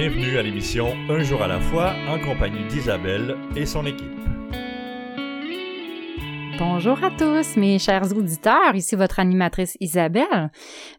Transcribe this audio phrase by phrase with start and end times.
[0.00, 4.08] Bienvenue à l'émission Un jour à la fois en compagnie d'Isabelle et son équipe.
[6.58, 8.74] Bonjour à tous, mes chers auditeurs.
[8.74, 10.50] Ici votre animatrice Isabelle.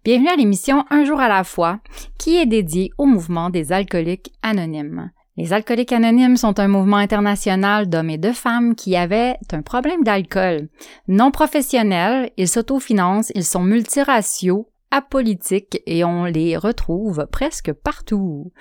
[0.05, 1.79] Bienvenue à l'émission Un jour à la fois,
[2.19, 5.09] qui est dédiée au mouvement des alcooliques anonymes.
[5.35, 10.03] Les alcooliques anonymes sont un mouvement international d'hommes et de femmes qui avaient un problème
[10.03, 10.69] d'alcool.
[11.07, 18.51] Non professionnels, ils s'autofinancent, ils sont multiraciaux, apolitiques et on les retrouve presque partout.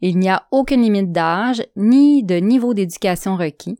[0.00, 3.78] Il n'y a aucune limite d'âge ni de niveau d'éducation requis.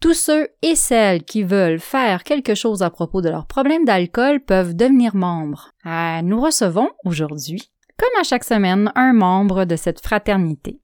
[0.00, 4.40] Tous ceux et celles qui veulent faire quelque chose à propos de leur problème d'alcool
[4.40, 5.70] peuvent devenir membres.
[5.86, 10.80] Euh, nous recevons aujourd'hui, comme à chaque semaine, un membre de cette fraternité.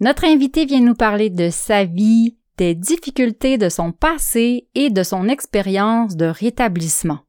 [0.00, 5.02] Notre invité vient nous parler de sa vie, des difficultés de son passé et de
[5.02, 7.20] son expérience de rétablissement.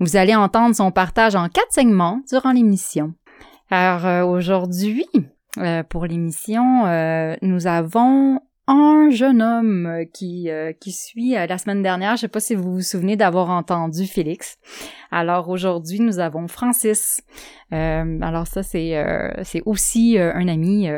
[0.00, 3.12] Vous allez entendre son partage en quatre segments durant l'émission.
[3.70, 5.06] Alors euh, aujourd'hui,
[5.58, 10.48] euh, pour l'émission, euh, nous avons un jeune homme qui,
[10.80, 12.16] qui suit la semaine dernière.
[12.16, 14.58] Je sais pas si vous vous souvenez d'avoir entendu Félix.
[15.10, 17.22] Alors aujourd'hui, nous avons Francis.
[17.70, 19.04] alors ça, c'est
[19.42, 20.88] c'est aussi un ami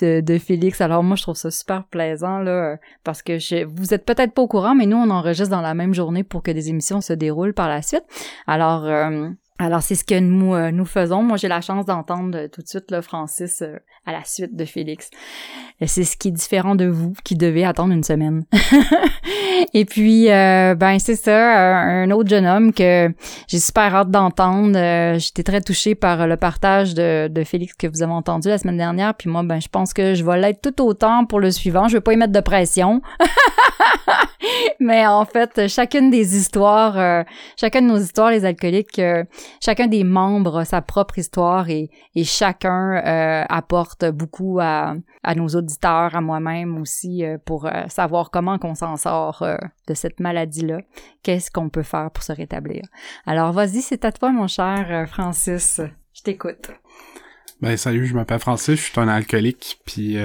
[0.00, 0.80] de, Félix.
[0.80, 4.42] Alors moi, je trouve ça super plaisant là, parce que je, vous êtes peut-être pas
[4.42, 7.12] au courant, mais nous, on enregistre dans la même journée pour que des émissions se
[7.12, 8.04] déroulent par la suite.
[8.46, 9.28] Alors euh,
[9.62, 11.22] alors, c'est ce que nous, euh, nous faisons.
[11.22, 13.62] Moi, j'ai la chance d'entendre euh, tout de suite le Francis
[14.04, 15.08] à la suite de Félix.
[15.86, 18.44] C'est ce qui est différent de vous, qui devez attendre une semaine.
[19.74, 23.12] Et puis, ben c'est ça, un autre jeune homme que
[23.48, 25.18] j'ai super hâte d'entendre.
[25.18, 28.76] J'étais très touchée par le partage de, de, Félix que vous avez entendu la semaine
[28.76, 29.14] dernière.
[29.14, 31.88] Puis moi, ben je pense que je vais l'être tout autant pour le suivant.
[31.88, 33.02] Je vais pas y mettre de pression.
[34.80, 37.24] Mais en fait, chacune des histoires,
[37.58, 39.00] chacune de nos histoires, les alcooliques,
[39.60, 45.34] chacun des membres a sa propre histoire et, et chacun euh, apporte beaucoup à, à,
[45.34, 49.44] nos auditeurs, à moi-même aussi, euh, pour euh, savoir comment qu'on s'en sort
[49.88, 50.80] de cette maladie-là.
[51.22, 52.82] Qu'est-ce qu'on peut faire pour se rétablir?
[53.26, 55.80] Alors, vas-y, c'est à toi, mon cher Francis.
[56.14, 56.70] Je t'écoute.
[57.60, 60.16] Ben, salut, je m'appelle Francis, je suis un alcoolique, puis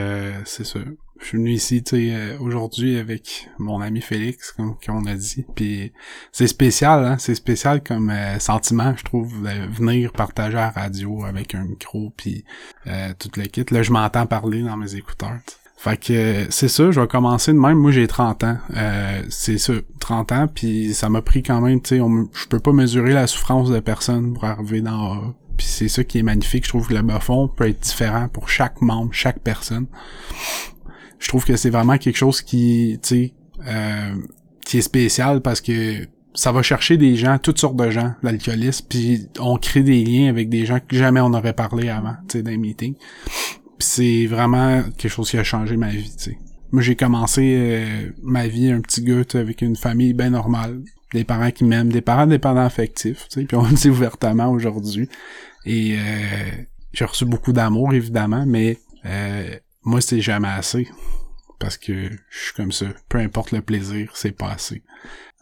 [0.45, 0.79] c'est ça
[1.19, 5.45] je suis venu ici, euh, aujourd'hui avec mon ami Félix, comme on a dit.
[5.55, 5.93] Puis
[6.31, 11.25] c'est spécial, hein, c'est spécial comme euh, sentiment, je trouve, de venir partager la radio
[11.25, 12.45] avec un micro, puis
[12.87, 13.43] euh, tout le.
[13.73, 15.39] Là, je m'entends parler dans mes écouteurs.
[15.77, 17.77] Fait que c'est ça, je vais commencer de même.
[17.77, 18.57] Moi, j'ai 30 ans.
[19.29, 22.01] c'est ça, 30 ans, puis ça m'a pris quand même, tu sais,
[22.33, 26.19] je peux pas mesurer la souffrance de personne pour arriver dans puis c'est ça qui
[26.19, 26.65] est magnifique.
[26.65, 29.87] Je trouve que le bas fond peut être différent pour chaque membre, chaque personne
[31.19, 33.33] je trouve que c'est vraiment quelque chose qui, tu sais,
[33.67, 34.15] euh,
[34.65, 38.85] qui est spécial parce que ça va chercher des gens, toutes sortes de gens, l'alcoolisme,
[38.87, 42.37] puis on crée des liens avec des gens que jamais on aurait parlé avant, tu
[42.37, 42.95] sais, dans les meetings.
[43.79, 46.37] C'est vraiment quelque chose qui a changé ma vie, tu sais.
[46.71, 50.81] Moi, j'ai commencé euh, ma vie un petit gars avec une famille bien normale,
[51.13, 54.49] des parents qui m'aiment, des parents dépendants affectifs, tu sais, puis on le dit ouvertement
[54.49, 55.07] aujourd'hui.
[55.65, 56.51] Et euh,
[56.91, 60.87] j'ai reçu beaucoup d'amour, évidemment, mais euh, moi, c'est jamais assez.
[61.59, 62.85] Parce que je suis comme ça.
[63.09, 64.83] Peu importe le plaisir, c'est pas assez.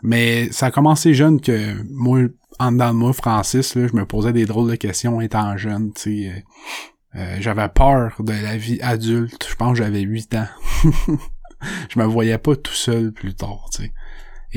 [0.02, 2.20] Mais ça a commencé jeune que moi,
[2.60, 5.92] en dedans de moi, Francis, là, je me posais des drôles de questions étant jeune,
[5.94, 6.46] tu sais.
[7.16, 9.48] Euh, j'avais peur de la vie adulte.
[9.50, 10.48] Je pense que j'avais 8 ans.
[11.90, 13.94] je me voyais pas tout seul plus tard, tu sais.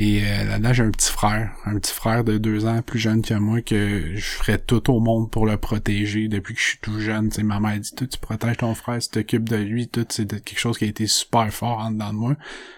[0.01, 3.21] Et euh, là-dedans, j'ai un petit frère, un petit frère de deux ans plus jeune
[3.21, 6.77] que moi, que je ferais tout au monde pour le protéger depuis que je suis
[6.77, 7.27] tout jeune.
[7.27, 10.25] T'sais, ma mère dit, tout, tu protèges ton frère, tu t'occupes de lui, tout, c'est
[10.25, 12.35] quelque chose qui a été super fort en dedans de moi.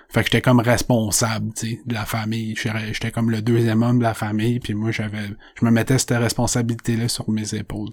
[0.09, 2.55] Fait que j'étais comme responsable, tu de la famille.
[2.55, 6.17] J'étais comme le deuxième homme de la famille, puis moi, j'avais, je me mettais cette
[6.17, 7.91] responsabilité-là sur mes épaules.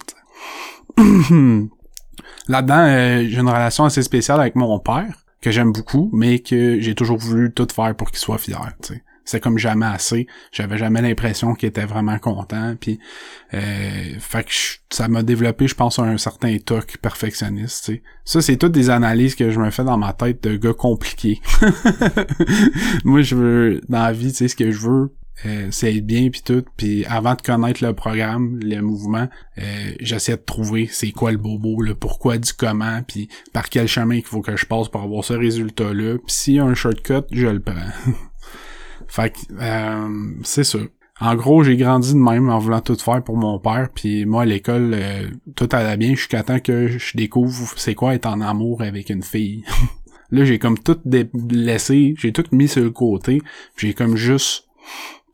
[2.48, 6.80] Là-dedans, euh, j'ai une relation assez spéciale avec mon père que j'aime beaucoup, mais que
[6.80, 8.72] j'ai toujours voulu tout faire pour qu'il soit fier.
[9.24, 10.26] c'est comme jamais assez.
[10.52, 12.74] J'avais jamais l'impression qu'il était vraiment content.
[12.80, 12.98] Puis,
[13.54, 14.52] euh, fait que
[14.90, 17.92] ça m'a développé, je pense, un certain toc perfectionniste.
[18.24, 21.40] Ça, c'est toutes des analyses que je me fais dans ma tête de gars compliqués.
[23.04, 25.12] Moi, je veux dans la vie, tu sais, ce que je veux,
[25.46, 29.62] euh, c'est être bien puis tout puis avant de connaître le programme le mouvement euh,
[30.00, 34.16] j'essaie de trouver c'est quoi le bobo le pourquoi du comment puis par quel chemin
[34.16, 36.74] qu'il faut que je passe pour avoir ce résultat là puis s'il y a un
[36.74, 37.74] shortcut je le prends
[39.08, 40.08] Fait que, euh,
[40.44, 40.78] c'est ça.
[41.20, 44.42] En gros, j'ai grandi de même en voulant tout faire pour mon père, puis moi
[44.42, 48.40] à l'école, euh, tout allait bien jusqu'à temps que je découvre c'est quoi être en
[48.40, 49.64] amour avec une fille.
[50.30, 51.00] Là, j'ai comme tout
[51.50, 53.40] laissé, j'ai tout mis sur le côté,
[53.76, 54.68] j'ai comme juste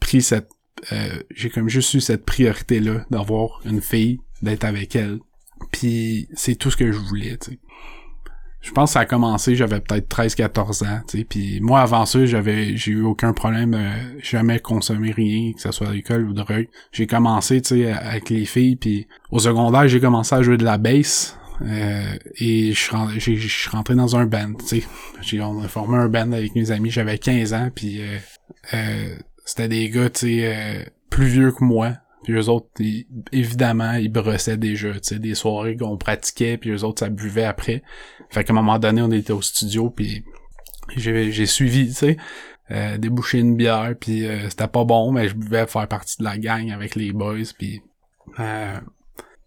[0.00, 0.48] pris cette
[0.92, 5.20] euh, j'ai comme juste eu cette priorité là d'avoir une fille, d'être avec elle.
[5.70, 7.58] Puis c'est tout ce que je voulais, tu sais
[8.64, 12.06] je pense que ça a commencé, j'avais peut-être 13-14 ans, tu sais, puis moi avant
[12.06, 16.32] ça, j'avais j'ai eu aucun problème, euh, jamais consommé rien, que ce soit l'alcool ou
[16.32, 16.68] de drogue.
[16.90, 20.64] J'ai commencé, tu sais, avec les filles, puis au secondaire, j'ai commencé à jouer de
[20.64, 21.38] la bass.
[21.60, 25.40] Euh, et je suis rentré dans un band, tu sais.
[25.40, 29.14] On a formé un band avec mes amis, j'avais 15 ans, puis euh,
[29.44, 31.94] c'était des gars, tu sais, plus vieux que moi,
[32.24, 32.68] puis eux autres,
[33.32, 37.44] évidemment, ils brossaient déjà, tu sais, des soirées qu'on pratiquait, puis eux autres, ça buvait
[37.44, 37.82] après.
[38.30, 40.24] Fait qu'à un moment donné, on était au studio, puis
[40.96, 42.16] j'ai suivi, tu sais,
[42.70, 46.24] euh, déboucher une bière, puis euh, c'était pas bon, mais je buvais faire partie de
[46.24, 47.82] la gang avec les boys, puis
[48.40, 48.80] euh,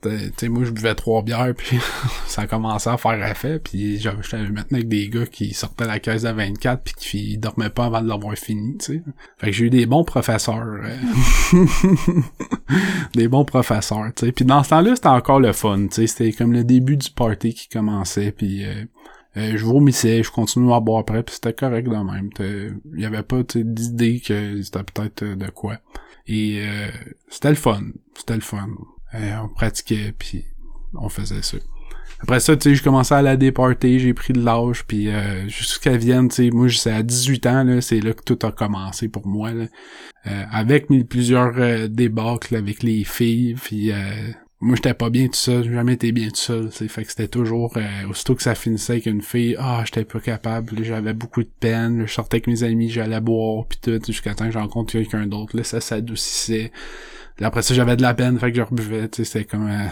[0.10, 1.80] tu sais, moi, je buvais trois bières, puis
[2.28, 6.00] ça a commencé à faire effet, puis j'étais maintenant avec des gars qui sortaient la
[6.00, 9.04] caisse à 24, puis qui dormaient pas avant de l'avoir fini, tu sais.
[9.38, 10.82] Fait que j'ai eu des bons professeurs.
[10.84, 10.96] Euh,
[13.16, 14.32] des bons professeurs, tu sais.
[14.32, 16.08] Puis dans ce temps-là, c'était encore le fun, tu sais.
[16.08, 18.66] C'était comme le début du party qui commençait, puis...
[18.66, 18.86] Euh,
[19.36, 22.32] euh, je vomissais, je continuais à boire après, puis c'était correct de même.
[22.96, 25.78] Il y avait pas d'idée que c'était peut-être de quoi.
[26.26, 26.60] Et
[27.30, 27.84] c'était le fun.
[28.16, 28.68] C'était le fun.
[29.14, 30.46] Euh, on pratiquait, puis
[30.94, 31.58] on faisait ça.
[32.20, 35.48] Après ça, tu sais, je commençais à la départer, j'ai pris de l'âge, puis euh,
[35.48, 38.52] jusqu'à Vienne, tu sais, moi, c'est à 18 ans, là, c'est là que tout a
[38.52, 39.66] commencé pour moi, là.
[40.26, 43.92] Euh, avec mes, plusieurs euh, débâcles avec les filles, puis
[44.60, 47.12] moi, j'étais pas bien tout seul, j'ai jamais été bien tout seul, tu fait que
[47.12, 47.78] c'était toujours,
[48.10, 52.08] aussitôt que ça finissait avec une fille, ah, j'étais pas capable, j'avais beaucoup de peine,
[52.08, 55.28] je sortais avec mes amis, j'allais boire, puis tout, jusqu'à temps que j'en rencontre quelqu'un
[55.28, 56.72] d'autre, là, ça s'adoucissait.
[57.38, 59.70] Puis après ça, j'avais de la peine, fait que je rebuvais, tu sais, c'était comme
[59.70, 59.88] euh,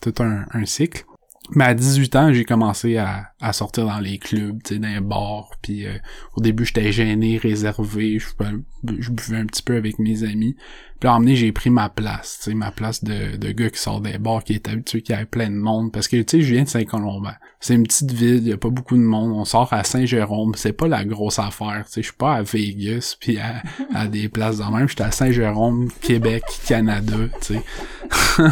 [0.00, 1.04] tout un, un cycle.
[1.50, 4.88] Mais à 18 ans, j'ai commencé à, à, sortir dans les clubs, tu sais, dans
[4.88, 5.50] les bars.
[5.62, 5.98] Puis euh,
[6.36, 8.18] au début, j'étais gêné, réservé.
[8.18, 10.56] Je, buvais un petit peu avec mes amis.
[11.00, 14.00] Puis à j'ai pris ma place, tu sais, ma place de, de gars qui sort
[14.00, 15.92] des bars, qui est habitué, qui avait plein de monde.
[15.92, 17.34] Parce que, tu sais, je viens de Saint-Colomban.
[17.60, 19.30] C'est une petite ville, il y a pas beaucoup de monde.
[19.32, 22.02] On sort à Saint-Jérôme, c'est pas la grosse affaire, tu sais.
[22.02, 23.62] Je suis pas à Vegas, puis à,
[23.94, 24.88] à des places de même.
[24.88, 27.62] J'étais à Saint-Jérôme, Québec, Canada, tu sais.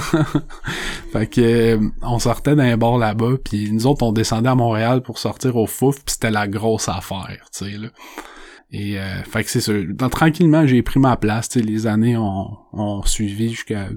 [1.13, 4.76] fait que, euh, on sortait d'un bar là-bas, puis nous autres, on descendait à Montréal
[5.05, 7.89] pour sortir au Fouf, puis c'était la grosse affaire, tu sais, là.
[8.73, 9.73] Et euh, fait que c'est ça.
[10.11, 11.55] tranquillement, j'ai pris ma place.
[11.55, 13.89] Les années ont, ont suivi jusqu'à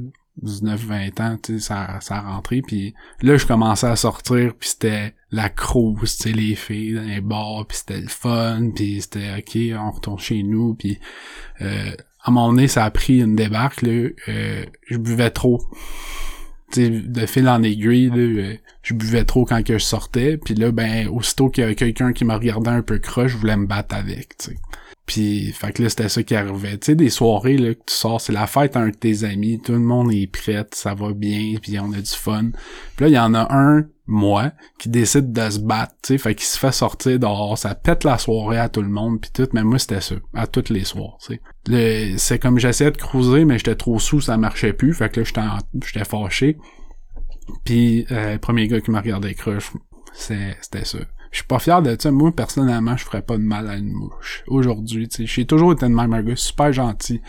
[0.44, 2.62] 19-20 ans, ça, ça a rentré.
[2.62, 7.02] Puis là, je commençais à sortir, puis c'était la crousse, tu sais, les filles dans
[7.02, 11.00] les bars, puis c'était le fun, puis c'était OK, on retourne chez nous, puis
[11.62, 11.92] euh,
[12.22, 15.62] à un moment donné, ça a pris une débarque, là, euh, je buvais trop
[16.78, 20.72] de fil en aiguille, là, euh, je buvais trop quand que je sortais, puis là,
[20.72, 23.66] ben, aussitôt qu'il y avait quelqu'un qui me regardait un peu croche, je voulais me
[23.66, 24.58] battre avec, tu sais.
[25.06, 26.78] Puis, fait que là, c'était ça qui arrivait.
[26.78, 29.24] Tu sais, des soirées, là, que tu sors, c'est la fête à un de tes
[29.24, 32.52] amis, tout le monde est prêt, ça va bien, puis on a du fun.
[32.96, 36.18] Puis là, il y en a un, moi, qui décide de se battre, tu sais,
[36.18, 39.30] fait qu'il se fait sortir dehors, ça pète la soirée à tout le monde, puis
[39.32, 42.16] tout, mais moi, c'était ça, à toutes les soirs, tu sais.
[42.18, 45.60] C'est comme j'essayais de cruiser, mais j'étais trop sous, ça marchait plus, fait que là,
[45.86, 46.58] j'étais fâché.
[47.64, 49.72] Puis, euh, le premier gars qui m'a regardé crush,
[50.14, 50.98] c'était ça.
[51.32, 52.12] Je suis pas fier de ça.
[52.12, 54.44] Moi, personnellement, je ferais pas de mal à une mouche.
[54.48, 57.22] Aujourd'hui, tu sais, j'ai toujours été de même un gars super gentil,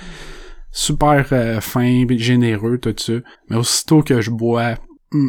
[0.70, 3.12] super euh, fin, généreux, tout ça.
[3.50, 4.76] Mais aussitôt que je bois,
[5.12, 5.28] hmm,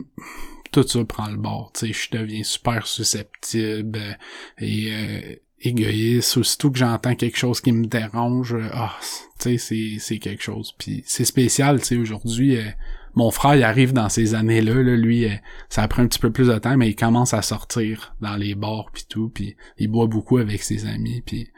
[0.72, 1.72] tout ça prend le bord.
[1.74, 4.14] Tu sais, je deviens super susceptible euh,
[4.60, 6.38] et euh, égoïste.
[6.38, 8.96] Aussitôt que j'entends quelque chose qui me dérange, ah,
[9.40, 10.74] tu sais, c'est quelque chose.
[10.78, 12.58] Puis c'est spécial, tu sais, aujourd'hui
[13.16, 15.36] mon frère, il arrive dans ces années-là, là, lui, euh,
[15.70, 18.56] ça prend un petit peu plus de temps, mais il commence à sortir dans les
[18.56, 21.50] bars puis tout, puis il boit beaucoup avec ses amis, puis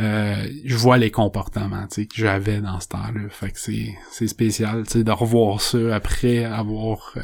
[0.00, 3.28] euh, je vois les comportements, tu sais, que j'avais dans ce temps-là.
[3.30, 7.20] Fait que c'est, c'est spécial, tu sais, de revoir ça après avoir euh,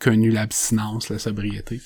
[0.00, 1.80] connu l'abstinence, la sobriété.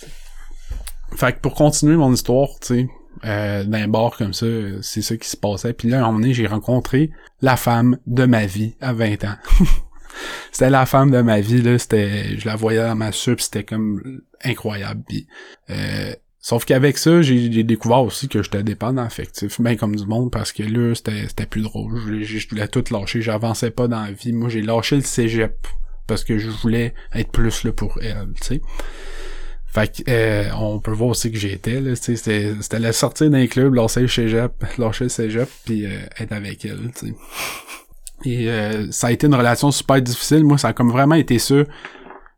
[1.16, 2.88] Fait que pour continuer mon histoire, tu sais,
[3.24, 4.46] euh, d'un bar comme ça,
[4.80, 5.72] c'est ça qui se passait.
[5.74, 7.10] Puis là, à un moment donné, j'ai rencontré
[7.42, 9.36] la femme de ma vie à 20 ans.
[10.52, 13.64] c'était la femme de ma vie là c'était je la voyais dans ma sup c'était
[13.64, 15.02] comme incroyable
[15.70, 20.30] euh, sauf qu'avec ça j'ai découvert aussi que j'étais dépendant affectif bien comme du monde
[20.30, 24.32] parce que là c'était plus drôle je, voulais tout lâcher j'avançais pas dans la vie
[24.32, 25.66] moi j'ai lâché le cégep
[26.06, 28.60] parce que je voulais être plus là pour elle tu sais
[29.66, 33.48] fait que, euh, on peut voir aussi que j'étais, là, c'était, c'était la sortie d'un
[33.48, 37.14] club, lâcher le cégep, lâcher le cégep, puis euh, être avec elle, tu sais.
[38.24, 40.44] Et euh, ça a été une relation super difficile.
[40.44, 41.64] Moi, ça a comme vraiment été ça.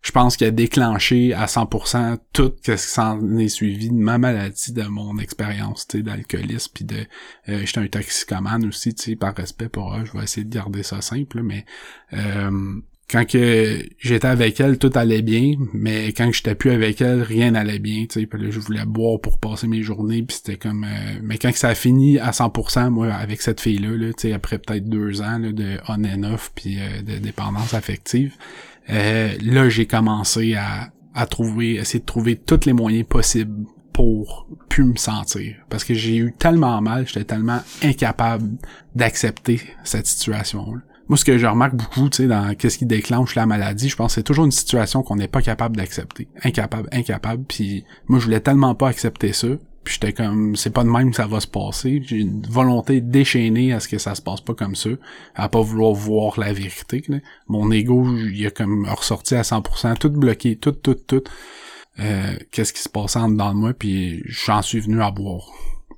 [0.02, 4.18] Je pense qu'il a déclenché à 100% tout ce qui s'en est suivi de ma
[4.18, 7.06] maladie, de mon expérience d'alcoolisme, puis de
[7.48, 10.54] euh, j'étais un toxicomane aussi, tu sais, par respect pour eux, je vais essayer de
[10.54, 11.64] garder ça simple, mais
[12.12, 17.22] euh, quand que j'étais avec elle, tout allait bien, mais quand j'étais plus avec elle,
[17.22, 18.28] rien n'allait bien, tu sais.
[18.36, 20.84] Là, je voulais boire pour passer mes journées, puis c'était comme...
[20.84, 24.22] euh, mais quand que ça a fini à 100%, moi, avec cette fille-là, là, tu
[24.28, 28.34] sais, après peut-être deux ans là, de on and off, puis euh, de dépendance affective,
[28.90, 34.48] euh, là, j'ai commencé à, à trouver, essayer de trouver tous les moyens possibles pour
[34.68, 35.56] plus me sentir.
[35.70, 38.58] Parce que j'ai eu tellement mal, j'étais tellement incapable
[38.94, 40.80] d'accepter cette situation-là.
[41.08, 43.96] Moi, ce que je remarque beaucoup, tu sais, dans qu'est-ce qui déclenche la maladie, je
[43.96, 46.28] pense que c'est toujours une situation qu'on n'est pas capable d'accepter.
[46.42, 47.44] Incapable, incapable.
[47.44, 49.48] Puis moi, je voulais tellement pas accepter ça.
[49.84, 52.02] Puis j'étais comme, c'est pas de même que ça va se passer.
[52.04, 54.90] J'ai une volonté déchaînée à ce que ça se passe pas comme ça.
[55.36, 57.04] À pas vouloir voir la vérité.
[57.06, 57.18] là.
[57.46, 61.22] Mon ego, il a comme ressorti à 100%, tout bloqué, tout, tout, tout.
[62.00, 65.52] Euh, qu'est-ce qui se passait en dedans de moi, puis j'en suis venu à boire.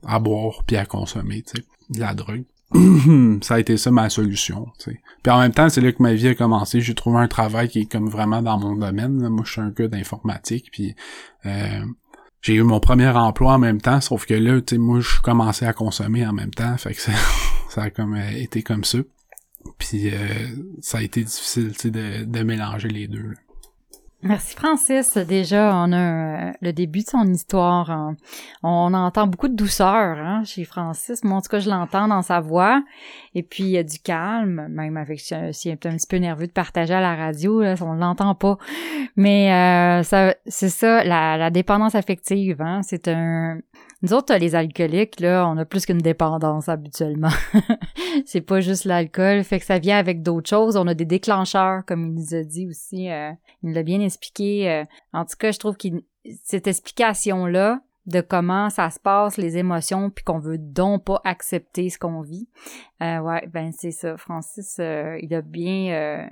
[0.06, 2.44] À boire, puis à consommer, tu sais, la drogue.
[3.42, 4.66] Ça a été ça ma solution.
[4.84, 6.80] Puis en même temps, c'est là que ma vie a commencé.
[6.80, 9.28] J'ai trouvé un travail qui est comme vraiment dans mon domaine.
[9.28, 10.94] Moi, je suis un gars d'informatique, puis
[11.46, 11.84] euh,
[12.42, 15.20] j'ai eu mon premier emploi en même temps, sauf que là, tu sais, moi, je
[15.20, 17.12] commençais à consommer en même temps, fait que ça,
[17.70, 18.98] ça a comme euh, été comme ça.
[19.78, 20.18] Puis euh,
[20.80, 23.22] ça a été difficile, tu sais, de, de mélanger les deux.
[23.22, 23.34] là.
[24.22, 25.16] Merci Francis.
[25.16, 27.88] Déjà, on a euh, le début de son histoire.
[27.90, 28.16] hein.
[28.64, 29.86] On entend beaucoup de douceur
[30.18, 31.22] hein, chez Francis.
[31.22, 32.82] Moi, en tout cas, je l'entends dans sa voix.
[33.36, 36.52] Et puis, il y a du calme, même avec si un petit peu nerveux de
[36.52, 38.58] partager à la radio, là, on l'entend pas.
[39.14, 42.60] Mais euh, ça, c'est ça, la, la dépendance affective.
[42.60, 43.58] Hein, c'est un...
[44.02, 47.30] Nous autres, les alcooliques, là, on a plus qu'une dépendance habituellement.
[48.26, 50.76] c'est pas juste l'alcool, fait que ça vient avec d'autres choses.
[50.76, 53.10] On a des déclencheurs, comme il nous a dit aussi.
[53.10, 53.32] euh,
[53.64, 54.70] il l'a bien expliqué.
[54.70, 55.88] euh, en tout cas, je trouve que
[56.44, 61.90] cette explication-là de comment ça se passe, les émotions, puis qu'on veut donc pas accepter
[61.90, 62.48] ce qu'on vit.
[63.02, 64.16] Euh, ouais, ben c'est ça.
[64.16, 65.92] Francis, euh, il a bien...
[65.92, 66.26] euh,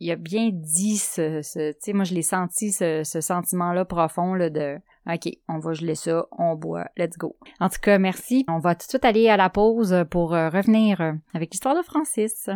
[0.00, 4.34] il a bien dit ce, tu sais, moi je l'ai senti ce, ce sentiment-là profond
[4.34, 7.36] là, de OK, on va geler ça, on boit, let's go.
[7.60, 8.44] En tout cas, merci.
[8.48, 11.76] On va tout de suite aller à la pause pour euh, revenir euh, avec l'histoire
[11.76, 12.48] de Francis.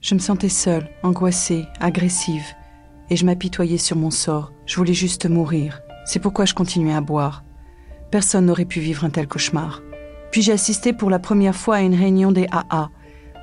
[0.00, 2.46] Je me sentais seule, angoissée, agressive,
[3.10, 4.52] et je m'apitoyais sur mon sort.
[4.66, 5.82] Je voulais juste mourir.
[6.04, 7.44] C'est pourquoi je continuais à boire.
[8.10, 9.82] Personne n'aurait pu vivre un tel cauchemar.
[10.32, 12.90] Puis j'ai assisté pour la première fois à une réunion des AA.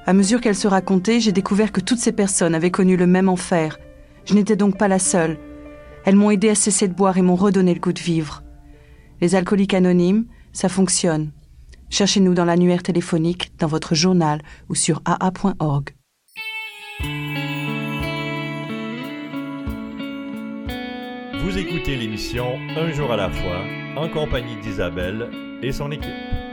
[0.08, 3.28] À mesure qu'elle se racontait, j'ai découvert que toutes ces personnes avaient connu le même
[3.28, 3.78] enfer.
[4.24, 5.38] Je n'étais donc pas la seule.
[6.06, 8.42] Elles m'ont aidé à cesser de boire et m'ont redonné le goût de vivre.
[9.20, 11.32] Les alcooliques anonymes, ça fonctionne.
[11.90, 15.90] Cherchez-nous dans l'annuaire téléphonique, dans votre journal ou sur aa.org.
[21.44, 23.62] Vous écoutez l'émission Un jour à la fois
[23.98, 25.30] en compagnie d'Isabelle
[25.62, 26.47] et son équipe.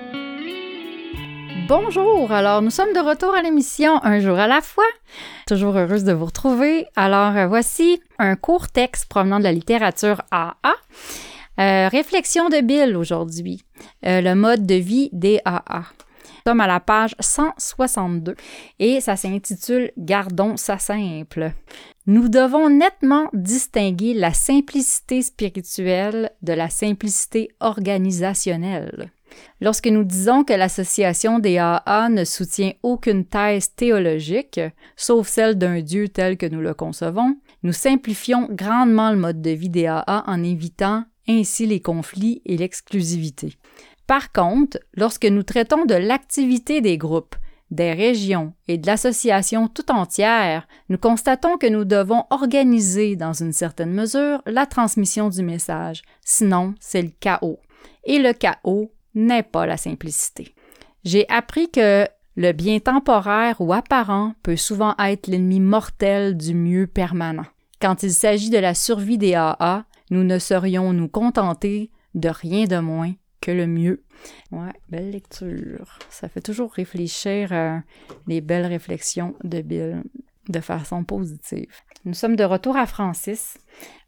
[1.66, 4.84] Bonjour, alors nous sommes de retour à l'émission Un jour à la fois.
[5.46, 6.86] Toujours heureuse de vous retrouver.
[6.94, 10.74] Alors euh, voici un court texte provenant de la littérature AA.
[11.58, 13.64] Euh, réflexion de Bill aujourd'hui.
[14.04, 15.84] Euh, le mode de vie des AA.
[16.44, 18.36] Nous sommes à la page 162
[18.78, 21.52] et ça s'intitule Gardons ça simple.
[22.06, 29.13] Nous devons nettement distinguer la simplicité spirituelle de la simplicité organisationnelle.
[29.60, 34.60] Lorsque nous disons que l'association des AA ne soutient aucune thèse théologique,
[34.96, 39.50] sauf celle d'un Dieu tel que nous le concevons, nous simplifions grandement le mode de
[39.50, 43.54] vie des AA en évitant ainsi les conflits et l'exclusivité.
[44.06, 47.36] Par contre, lorsque nous traitons de l'activité des groupes,
[47.70, 53.52] des régions et de l'association tout entière, nous constatons que nous devons organiser dans une
[53.52, 57.58] certaine mesure la transmission du message, sinon c'est le chaos.
[58.04, 60.54] Et le chaos n'est pas la simplicité.
[61.04, 62.06] J'ai appris que
[62.36, 67.46] le bien temporaire ou apparent peut souvent être l'ennemi mortel du mieux permanent.
[67.80, 72.64] Quand il s'agit de la survie des AA, nous ne serions nous contenter de rien
[72.64, 74.02] de moins que le mieux.
[74.50, 75.98] Ouais, belle lecture.
[76.08, 77.78] Ça fait toujours réfléchir euh,
[78.26, 80.02] les belles réflexions de Bill
[80.48, 81.72] de façon positive.
[82.04, 83.58] Nous sommes de retour à Francis.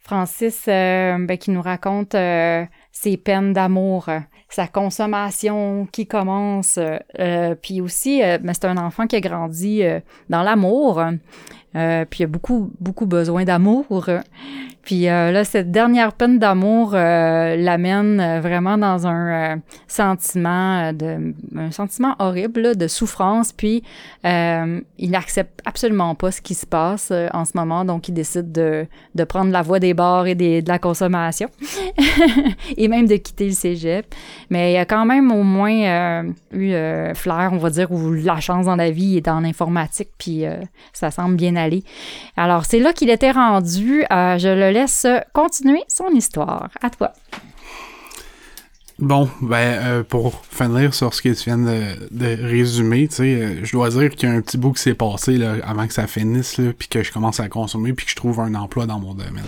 [0.00, 2.64] Francis euh, ben, qui nous raconte euh,
[2.98, 6.78] ses peines d'amour, euh, sa consommation qui commence,
[7.18, 10.00] euh, puis aussi, euh, ben, c'est un enfant qui a grandi euh,
[10.30, 11.02] dans l'amour,
[11.76, 13.84] euh, puis il a beaucoup, beaucoup besoin d'amour.
[14.82, 21.70] Puis euh, là, cette dernière peine d'amour euh, l'amène vraiment dans un sentiment de un
[21.72, 23.52] sentiment horrible de souffrance.
[23.52, 23.82] Puis
[24.24, 28.86] il n'accepte absolument pas ce qui se passe en ce moment, donc il décide de,
[29.14, 31.48] de prendre la voie des bars et de la consommation
[32.76, 34.06] et même de quitter le cégep.
[34.50, 36.72] Mais il a quand même au moins eu
[37.14, 40.44] flair, on va dire, ou la chance dans la vie, est en informatique, puis
[40.92, 41.65] ça semble bien aller
[42.36, 44.04] Alors, c'est là qu'il était rendu.
[44.12, 46.70] Euh, je le laisse continuer son histoire.
[46.82, 47.12] À toi.
[48.98, 53.60] Bon, ben, euh, pour finir sur ce que tu viens de, résumer, tu sais, euh,
[53.62, 55.92] je dois dire qu'il y a un petit bout qui s'est passé là, avant que
[55.92, 58.98] ça finisse, puis que je commence à consommer, puis que je trouve un emploi dans
[58.98, 59.44] mon domaine,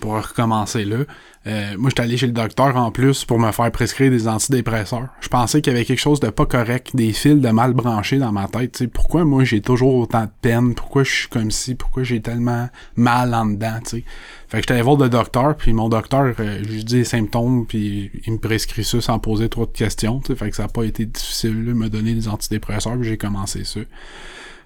[0.00, 1.04] pour recommencer là.
[1.46, 5.08] Euh, moi, j'étais allé chez le docteur en plus pour me faire prescrire des antidépresseurs.
[5.20, 8.18] Je pensais qu'il y avait quelque chose de pas correct, des fils de mal branchés
[8.18, 8.76] dans ma tête.
[8.76, 10.74] sais pourquoi moi j'ai toujours autant de peine?
[10.74, 11.74] Pourquoi je suis comme si?
[11.74, 13.78] Pourquoi j'ai tellement mal en dedans?
[13.84, 14.04] sais?
[14.48, 17.04] Fait que j'étais allé voir le docteur, puis mon docteur, euh, je lui dis les
[17.04, 20.22] symptômes, puis il me prescrit ça sans poser trop de questions.
[20.26, 23.18] sais Fait que ça a pas été difficile de me donner des antidépresseurs, puis j'ai
[23.18, 23.80] commencé ça.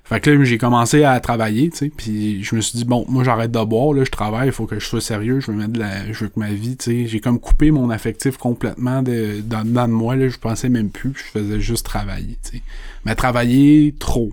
[0.08, 3.04] Fait que là, j'ai commencé à travailler, tu sais, puis je me suis dit, bon,
[3.10, 5.56] moi, j'arrête de boire, là, je travaille, il faut que je sois sérieux, je veux
[5.58, 6.10] mettre de la...
[6.10, 9.64] je veux que ma vie, tu sais, j'ai comme coupé mon affectif complètement de, dans,
[9.64, 12.62] de moi, là, je pensais même plus, je faisais juste travailler, tu sais.
[13.04, 14.32] Mais travailler trop.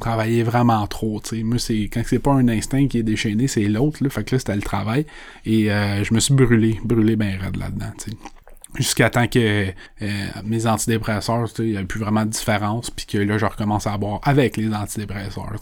[0.00, 1.42] Travailler vraiment trop, tu sais.
[1.42, 4.34] Moi, c'est, quand c'est pas un instinct qui est déchaîné, c'est l'autre, là, fait que
[4.34, 5.06] là, c'était le travail,
[5.46, 8.16] et euh, je me suis brûlé, brûlé ben raide là-dedans, tu sais
[8.76, 9.68] jusqu'à temps que
[10.02, 13.86] euh, mes antidépresseurs, il n'y a plus vraiment de différence, puis que là, je recommence
[13.86, 15.56] à boire avec les antidépresseurs.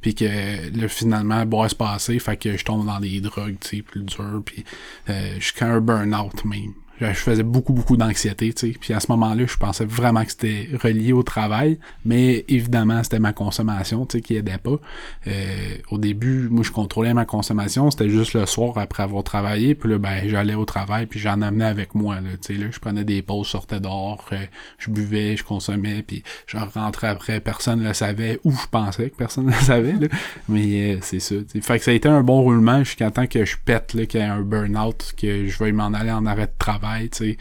[0.00, 3.76] Puis que là, finalement, boire se passer, fait que je tombe dans des drogues, tu
[3.76, 4.64] sais, plus dures, puis
[5.08, 8.78] euh, jusqu'à un burn-out même je faisais beaucoup, beaucoup d'anxiété, tu sais.
[8.78, 13.20] Puis à ce moment-là, je pensais vraiment que c'était relié au travail, mais évidemment, c'était
[13.20, 14.78] ma consommation, tu sais, qui aidait pas.
[15.26, 19.74] Euh, au début, moi, je contrôlais ma consommation, c'était juste le soir après avoir travaillé,
[19.74, 22.66] puis là, ben, j'allais au travail, puis j'en amenais avec moi, là, tu sais, là,
[22.70, 24.44] je prenais des pauses, je sortais dehors, euh,
[24.78, 29.10] je buvais, je consommais, puis je rentrais après, personne ne le savait, ou je pensais
[29.10, 30.08] que personne ne le savait, là,
[30.48, 31.60] mais euh, c'est ça, t'sais.
[31.60, 34.20] Fait que ça a été un bon roulement jusqu'à temps que je pète, là, qu'il
[34.20, 37.36] y ait un burn-out, que je vais m'en aller en arrêt de travail tu sais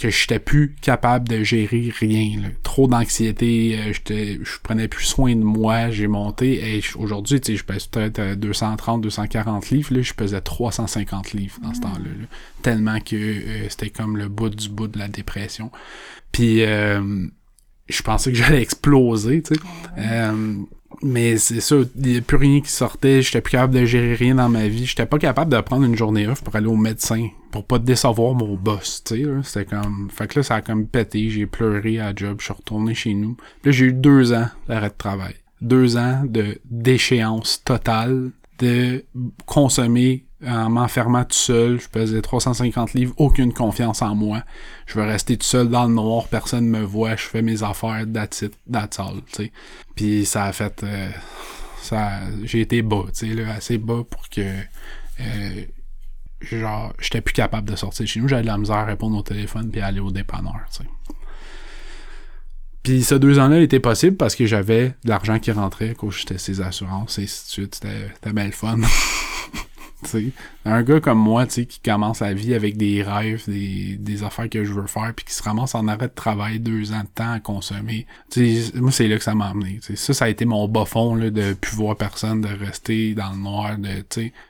[0.00, 2.40] que j'étais plus capable de gérer rien.
[2.62, 6.76] Trop d'anxiété, euh, je prenais plus soin de moi, j'ai monté.
[6.76, 11.78] Et aujourd'hui, je pèse peut-être 230, 240 livres, là, je pesais 350 livres dans ce
[11.78, 11.82] mm.
[11.82, 12.10] temps-là.
[12.62, 15.70] Tellement que euh, c'était comme le bout du bout de la dépression.
[16.32, 17.26] Puis euh,
[17.88, 19.60] je pensais que j'allais exploser, tu sais.
[21.02, 24.14] Mais c'est ça, il n'y a plus rien qui sortait, j'étais plus capable de gérer
[24.14, 26.76] rien dans ma vie, j'étais pas capable de prendre une journée off pour aller au
[26.76, 30.08] médecin, pour pas décevoir mon boss, tu sais, c'était comme...
[30.10, 33.14] Fait que là, ça a comme pété, j'ai pleuré à job, je suis retourné chez
[33.14, 33.36] nous.
[33.64, 35.34] Là, j'ai eu deux ans d'arrêt de travail.
[35.60, 39.04] Deux ans de déchéance totale de
[39.46, 41.80] consommer en m'enfermant tout seul.
[41.80, 44.42] Je pesais 350 livres, aucune confiance en moi.
[44.86, 48.04] Je veux rester tout seul dans le noir, personne me voit, je fais mes affaires,
[48.12, 48.98] that's it, that's.
[49.94, 50.82] Puis ça a fait...
[50.82, 51.08] Euh,
[51.82, 54.40] ça, j'ai été bas, sais, assez bas pour que...
[55.20, 55.64] Euh,
[56.40, 58.28] genre, j'étais plus capable de sortir chez nous.
[58.28, 60.60] J'avais de la misère à répondre au téléphone puis aller au dépanneur.
[62.84, 66.38] Puis ce deux ans-là était possible parce que j'avais de l'argent qui rentrait quand j'étais
[66.38, 67.74] ses assurances et ainsi de suite.
[67.82, 68.78] C'était bien le fun.
[70.64, 74.64] un gars comme moi, qui commence la vie avec des rêves, des, des affaires que
[74.64, 77.32] je veux faire, puis qui se ramasse en arrêt de travail deux ans de temps
[77.32, 78.06] à consommer.
[78.74, 79.80] moi, c'est là que ça m'a amené.
[79.94, 83.30] Ça, ça a été mon bas fond là, de plus voir personne, de rester dans
[83.30, 84.04] le noir, de.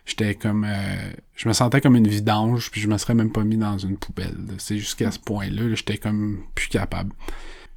[0.07, 3.45] J'étais comme euh, je me sentais comme une vidange, puis je me serais même pas
[3.45, 4.37] mis dans une poubelle.
[4.59, 7.13] C'est jusqu'à ce point-là, j'étais comme plus capable.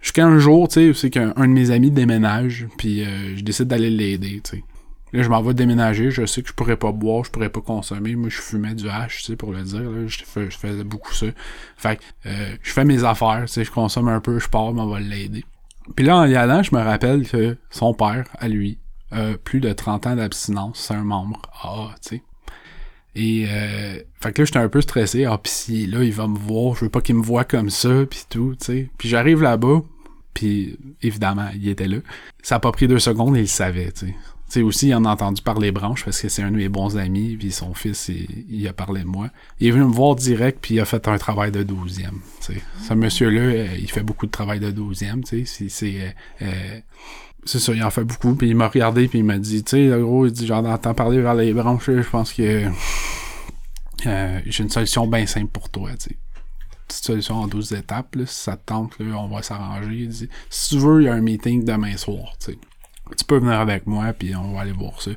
[0.01, 3.67] Jusqu'à un jour, tu sais, c'est qu'un de mes amis déménage, puis euh, je décide
[3.67, 4.63] d'aller l'aider, tu sais.
[5.13, 7.61] Là, je m'en vais déménager, je sais que je pourrais pas boire, je pourrais pas
[7.61, 8.15] consommer.
[8.15, 9.89] Moi, je fumais du hash, tu sais, pour le dire.
[9.89, 10.05] Là.
[10.05, 11.27] Je, faisais beaucoup ça.
[11.77, 14.73] Fait que euh, je fais mes affaires, tu sais, je consomme un peu, je pars,
[14.73, 15.45] mais on va l'aider.
[15.95, 18.79] Puis là, en y allant, je me rappelle que son père, à lui,
[19.11, 22.23] a plus de 30 ans d'abstinence, c'est un membre Ah, tu sais.
[23.17, 25.25] Et euh, fait que là, j'étais un peu stressé.
[25.25, 27.69] Ah, pis si là, il va me voir, je veux pas qu'il me voit comme
[27.69, 28.89] ça, puis tout, tu sais.
[28.97, 29.81] Puis j'arrive là-bas,
[30.33, 31.97] puis évidemment, il était là.
[32.43, 34.15] Ça a pas pris deux secondes il savait, tu sais
[34.47, 36.97] sais, aussi, il en a entendu parler branche parce que c'est un de mes bons
[36.97, 38.09] amis, puis son fils,
[38.49, 39.29] il, a parlé de moi.
[39.59, 42.19] Il est venu me voir direct, puis il a fait un travail de douzième.
[42.39, 42.61] sais.
[42.87, 45.67] Ce monsieur-là, euh, il fait beaucoup de travail de douzième, tu sais.
[45.69, 46.09] C'est, euh,
[46.43, 46.79] euh,
[47.45, 49.89] c'est ça, il en fait beaucoup, puis il m'a regardé, puis il m'a dit, tu
[49.89, 52.69] sais, gros, il dit, j'en entends parler vers les branches, je pense que
[54.03, 56.17] j'ai une solution bien simple pour toi, tu sais
[56.87, 59.93] petite solution en 12 étapes, là, si ça te tente, là, on va s'arranger.
[59.93, 62.57] Il dit, si tu veux, il y a un meeting demain soir, tu sais
[63.15, 65.11] tu peux venir avec moi, puis on va aller voir ça.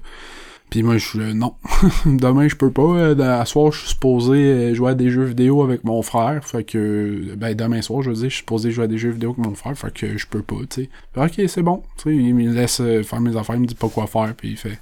[0.71, 1.55] Puis moi, je suis non.
[2.07, 2.83] Demain, je peux pas.
[2.83, 6.45] Euh, à soir, je suis supposé euh, jouer à des jeux vidéo avec mon frère.
[6.45, 9.11] Fait que, ben, demain soir, je veux dire, je suis supposé jouer à des jeux
[9.11, 9.77] vidéo avec mon frère.
[9.77, 10.91] Fait que je peux pas, tu sais.
[11.17, 11.83] Ok, c'est bon.
[11.97, 14.33] Tu sais, il me laisse euh, faire mes affaires, il me dit pas quoi faire,
[14.37, 14.79] puis il fait.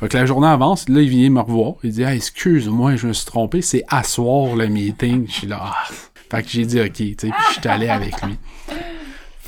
[0.00, 1.74] Fait que la journée avance, là, il vient me revoir.
[1.82, 5.26] Il dit, ah, excuse-moi, je me suis trompé, c'est à soir le meeting.
[5.28, 5.88] Je suis là, ah.
[6.30, 8.38] Fait que j'ai dit, ok, tu sais, puis je suis allé avec lui.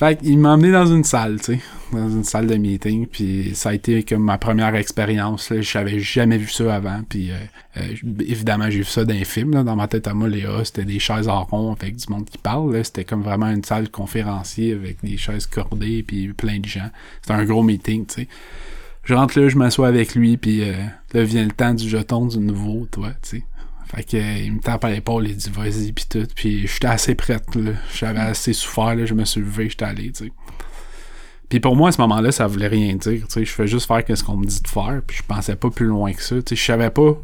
[0.01, 1.61] Fait qu'il m'a emmené dans une salle, tu sais,
[1.93, 5.53] dans une salle de meeting, puis ça a été comme ma première expérience.
[5.53, 7.35] Je n'avais jamais vu ça avant, puis euh,
[7.77, 9.53] euh, évidemment j'ai vu ça dans les films.
[9.53, 12.25] Là, dans ma tête à moi, Léa, c'était des chaises en rond avec du monde
[12.25, 12.83] qui parle.
[12.83, 16.89] C'était comme vraiment une salle conférencier avec des chaises cordées puis plein de gens.
[17.21, 18.29] C'était un gros meeting, tu sais.
[19.05, 20.73] Je rentre là, je m'assois avec lui, puis euh,
[21.13, 23.43] là vient le temps du jeton du nouveau, toi, tu sais.
[23.94, 26.26] Fait que, euh, il me tape à l'épaule, il dit vas-y, puis tout.
[26.35, 27.72] Puis j'étais assez prête, là.
[27.92, 29.05] J'avais assez souffert, là.
[29.05, 30.33] Je me suis levé, j'étais allé, tu sais.
[31.48, 33.44] Puis pour moi, à ce moment-là, ça voulait rien dire, tu sais.
[33.44, 35.87] Je fais juste faire ce qu'on me dit de faire, puis je pensais pas plus
[35.87, 36.57] loin que ça, tu sais.
[36.57, 37.20] Je savais pas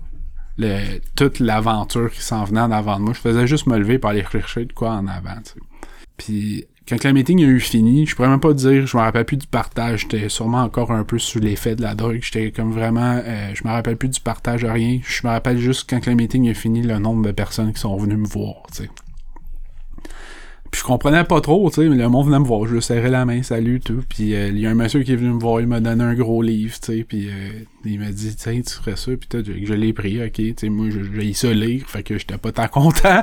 [0.59, 3.13] le, toute l'aventure qui s'en venait en avant de moi.
[3.15, 5.61] Je faisais juste me lever pour aller chercher de quoi en avant, tu sais.
[6.17, 9.25] Puis quand le meeting a eu fini, je pourrais même pas dire, je me rappelle
[9.25, 12.73] plus du partage, j'étais sûrement encore un peu sous l'effet de la drogue, j'étais comme
[12.73, 16.15] vraiment, euh, je me rappelle plus du partage rien, je me rappelle juste quand le
[16.15, 18.91] meeting a fini, le nombre de personnes qui sont venues me voir, tu sais.
[20.71, 22.83] Puis je comprenais pas trop, tu sais, mais le monde venait me voir, je lui
[22.83, 24.03] serrais la main, salut, tout.
[24.09, 26.03] Puis euh, il y a un monsieur qui est venu me voir, il m'a donné
[26.03, 27.51] un gros livre, tu sais, puis euh,
[27.85, 30.69] il m'a dit, tiens, tu ferais ça, puis je, je l'ai pris, ok, tu sais,
[30.69, 33.23] moi, j'ai ça lire, fait que j'étais pas tant content.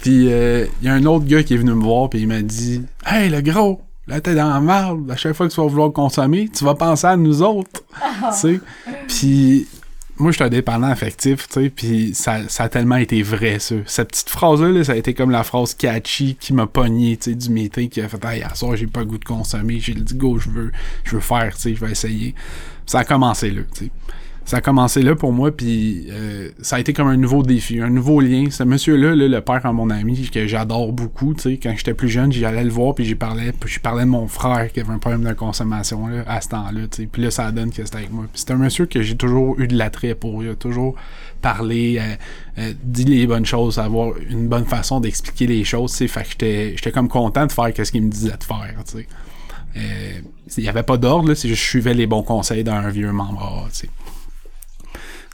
[0.00, 2.28] puis euh, il y a un autre gars qui est venu me voir, puis il
[2.28, 5.60] m'a dit, hey, le gros, là t'es dans la merde, à chaque fois que tu
[5.60, 8.60] vas vouloir consommer, tu vas penser à nous autres, tu sais.
[9.06, 9.66] Puis
[10.18, 13.58] moi, je suis un dépendant affectif, tu sais, puis ça, ça a tellement été vrai,
[13.58, 13.76] ça.
[13.86, 17.36] Cette petite phrase-là, ça a été comme la phrase catchy qui m'a pogné, tu sais,
[17.36, 19.94] du meeting, qui a fait «Hey, à soir, j'ai pas le goût de consommer.» J'ai
[19.94, 20.72] dit «Go, je veux,
[21.04, 22.34] je veux faire, tu sais, je vais essayer.»
[22.86, 23.90] Ça a commencé là, tu sais
[24.48, 27.82] ça a commencé là pour moi, puis euh, ça a été comme un nouveau défi,
[27.82, 28.46] un nouveau lien.
[28.50, 32.08] Ce monsieur-là, le père de mon ami, que j'adore beaucoup, tu sais, quand j'étais plus
[32.08, 34.94] jeune, j'allais le voir, puis j'y parlais, puis je parlais de mon frère qui avait
[34.94, 37.08] un problème de consommation là, à ce temps-là, tu sais.
[37.12, 38.24] Puis là, ça donne que c'était avec moi.
[38.32, 40.42] c'est un monsieur que j'ai toujours eu de l'attrait pour.
[40.42, 40.94] Il a toujours
[41.42, 42.14] parlé, euh,
[42.58, 46.08] euh, dit les bonnes choses, avoir une bonne façon d'expliquer les choses, tu sais.
[46.08, 48.92] Fait que j'étais, j'étais comme content de faire ce qu'il me disait de faire, tu
[48.92, 49.08] sais.
[50.56, 53.68] Il n'y avait pas d'ordre, c'est juste je suivais les bons conseils d'un vieux membre,
[53.74, 53.88] tu sais.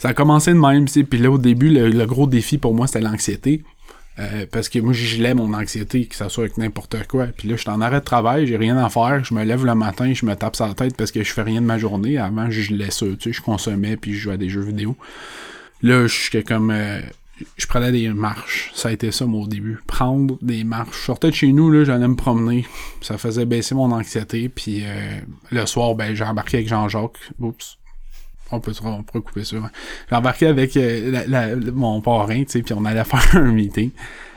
[0.04, 3.00] Ça a commencé de même, puis là, au début, le, gros défi pour moi, c'était
[3.00, 3.64] l'anxiété.
[4.18, 7.28] Euh, parce que moi, je gelais mon anxiété, que ça soit avec n'importe quoi.
[7.28, 9.24] Puis là, je suis en arrêt de travail, j'ai rien à faire.
[9.24, 11.40] Je me lève le matin, je me tape sur la tête parce que je fais
[11.40, 12.18] rien de ma journée.
[12.18, 14.94] Avant, je gelais ça, tu sais, je consommais, puis je jouais à des jeux vidéo.
[15.80, 16.70] Là, j'étais comme...
[16.70, 17.00] Euh,
[17.56, 18.72] je prenais des marches.
[18.74, 19.78] Ça a été ça, moi, au début.
[19.86, 21.00] Prendre des marches.
[21.00, 22.66] Je sortais de chez nous, là, j'allais me promener.
[23.00, 24.50] Ça faisait baisser mon anxiété.
[24.50, 27.16] Puis euh, le soir, ben, j'ai embarqué avec Jean-Jacques.
[27.40, 27.78] Oups
[28.54, 29.56] on peut, on peut couper ça.
[30.08, 33.90] J'ai embarqué avec euh, mon parrain, tu sais, puis on allait faire un meeting.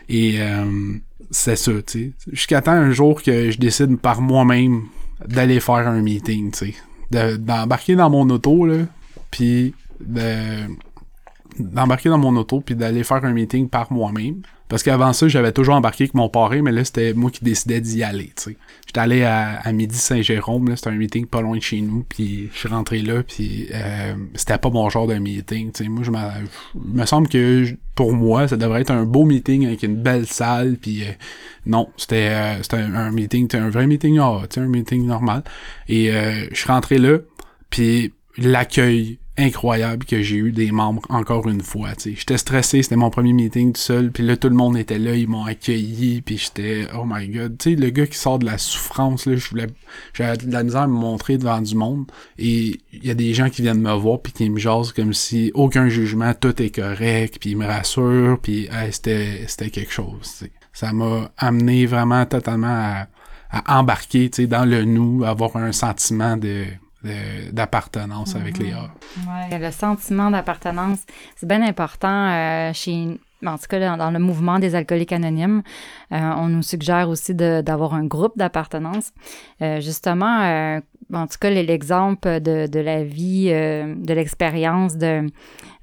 [0.10, 0.94] Et euh,
[1.32, 2.12] c'est ça, tu sais.
[2.32, 4.84] Jusqu'à temps un jour que je décide par moi-même
[5.26, 6.74] d'aller faire un meeting, tu
[7.12, 7.38] sais.
[7.38, 8.86] D'embarquer dans mon auto, là,
[9.32, 9.74] puis
[11.60, 14.42] d'embarquer dans mon auto, puis d'aller faire un meeting par moi-même.
[14.70, 17.80] Parce qu'avant ça, j'avais toujours embarqué avec mon parrain, mais là, c'était moi qui décidais
[17.80, 18.58] d'y aller, tu sais.
[18.86, 22.50] J'étais allé à, Midi Saint-Jérôme, là, c'était un meeting pas loin de chez nous, puis
[22.52, 25.90] je suis rentré là, puis euh, c'était pas mon genre de meeting, tu sais.
[25.90, 27.66] Moi, je me semble que
[27.96, 31.12] pour moi, ça devrait être un beau meeting avec une belle salle, puis euh,
[31.66, 35.44] non, c'était euh, c'était un, meeting, un vrai meeting, ah, tu sais, un meeting normal.
[35.88, 37.20] Et je suis rentré là,
[37.70, 41.90] puis l'accueil incroyable que j'ai eu des membres encore une fois.
[42.04, 45.16] J'étais stressé, c'était mon premier meeting tout seul, puis là tout le monde était là,
[45.16, 48.58] ils m'ont accueilli, puis j'étais oh my god, tu le gars qui sort de la
[48.58, 49.68] souffrance là, je voulais
[50.14, 52.06] j'avais de la misère à me montrer devant du monde
[52.38, 55.14] et il y a des gens qui viennent me voir puis qui me jasent comme
[55.14, 60.46] si aucun jugement, tout est correct, puis ils me rassurent, puis c'était c'était quelque chose.
[60.74, 63.08] Ça m'a amené vraiment totalement à,
[63.80, 66.66] embarquer, tu dans le nous, avoir un sentiment de
[67.04, 69.60] d'appartenance avec les Ouais.
[69.60, 71.00] Le sentiment d'appartenance,
[71.36, 75.62] c'est bien important euh, chez en tout cas, dans, le mouvement des alcooliques anonymes,
[76.12, 79.12] euh, on nous suggère aussi d'avoir un groupe d'appartenance.
[79.62, 80.82] Euh, justement,
[81.14, 85.30] en tout cas, l'exemple de, de, la vie, de l'expérience de,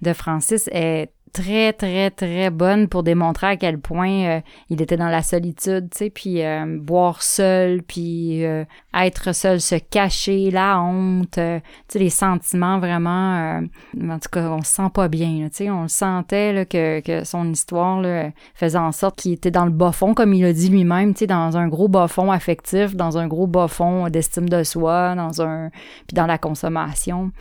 [0.02, 4.96] de Francis est très, très, très bonne pour démontrer à quel point euh, il était
[4.96, 8.64] dans la solitude, tu sais, puis euh, boire seul, puis euh,
[8.96, 11.40] être seul, se cacher, la honte, tu
[11.88, 13.60] sais, les sentiments vraiment,
[14.00, 17.00] en tout cas, on se sent pas bien, tu sais, on le sentait là, que,
[17.00, 20.44] que son histoire là, faisait en sorte qu'il était dans le bas fond, comme il
[20.44, 23.66] a dit lui-même, tu sais, dans un gros bas fond affectif, dans un gros bas
[23.66, 25.70] fond d'estime de soi, dans un,
[26.06, 27.32] puis dans la consommation.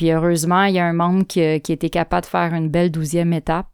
[0.00, 2.70] Puis heureusement, il y a un membre qui, a, qui été capable de faire une
[2.70, 3.66] belle douzième étape.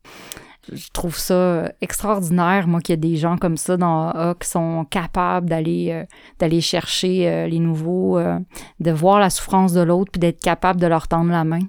[0.73, 4.85] Je trouve ça extraordinaire, moi, qu'il y a des gens comme ça A qui sont
[4.91, 6.05] capables d'aller
[6.43, 8.41] euh, chercher euh, les nouveaux, euh,
[8.81, 11.61] de voir la souffrance de l'autre, puis d'être capable de leur tendre la main.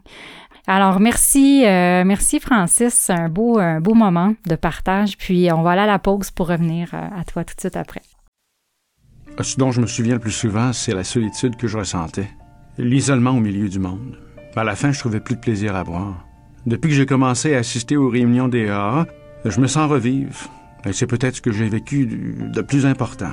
[0.65, 2.95] Alors, merci, euh, merci Francis.
[2.95, 5.19] C'est un beau, un beau moment de partage.
[5.19, 7.77] Puis, on va aller à la pause pour revenir euh, à toi tout de suite
[7.77, 8.01] après.
[9.39, 12.27] Ce dont je me souviens le plus souvent, c'est la solitude que je ressentais.
[12.79, 14.17] L'isolement au milieu du monde.
[14.57, 16.25] À la fin, je trouvais plus de plaisir à boire.
[16.65, 19.05] Depuis que j'ai commencé à assister aux réunions des AA,
[19.45, 20.33] je me sens revivre.
[20.83, 23.31] Et c'est peut-être ce que j'ai vécu de plus important.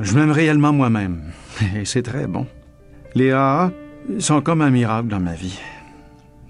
[0.00, 1.22] Je m'aime réellement moi-même.
[1.76, 2.48] Et c'est très bon.
[3.14, 3.70] Les AA
[4.18, 5.56] sont comme un miracle dans ma vie.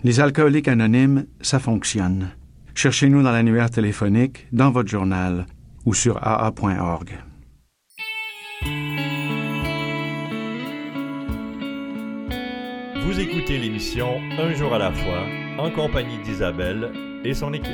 [0.02, 2.30] Les alcooliques anonymes, ça fonctionne.
[2.74, 5.44] Cherchez-nous dans l'annuaire téléphonique, dans votre journal
[5.84, 7.10] ou sur aa.org.
[13.06, 15.22] Vous écoutez l'émission Un jour à la fois
[15.60, 16.90] en compagnie d'Isabelle
[17.24, 17.70] et son équipe.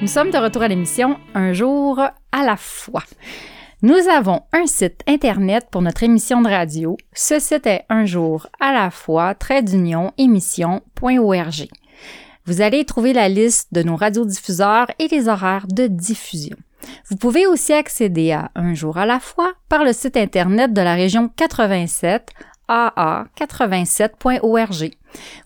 [0.00, 3.02] Nous sommes de retour à l'émission Un jour à la fois.
[3.82, 6.96] Nous avons un site internet pour notre émission de radio.
[7.12, 11.68] Ce site est un jour à la fois, trait d'union, émission.org.
[12.46, 16.56] Vous allez trouver la liste de nos radiodiffuseurs et les horaires de diffusion.
[17.10, 20.80] Vous pouvez aussi accéder à Un jour à la fois par le site internet de
[20.80, 22.32] la région 87
[22.68, 24.92] aa87.org.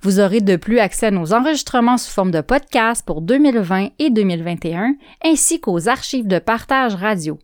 [0.03, 4.11] Vous aurez de plus accès à nos enregistrements sous forme de podcast pour 2020 et
[4.11, 7.39] 2021, ainsi qu'aux archives de partage radio.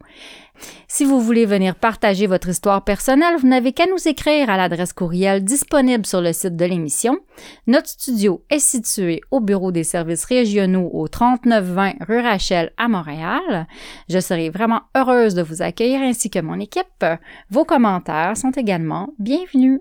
[0.88, 4.92] Si vous voulez venir partager votre histoire personnelle, vous n'avez qu'à nous écrire à l'adresse
[4.92, 7.18] courriel disponible sur le site de l'émission.
[7.66, 13.66] Notre studio est situé au bureau des services régionaux au 3920 rue Rachel à Montréal.
[14.08, 17.04] Je serai vraiment heureuse de vous accueillir ainsi que mon équipe.
[17.50, 19.80] Vos commentaires sont également bienvenus.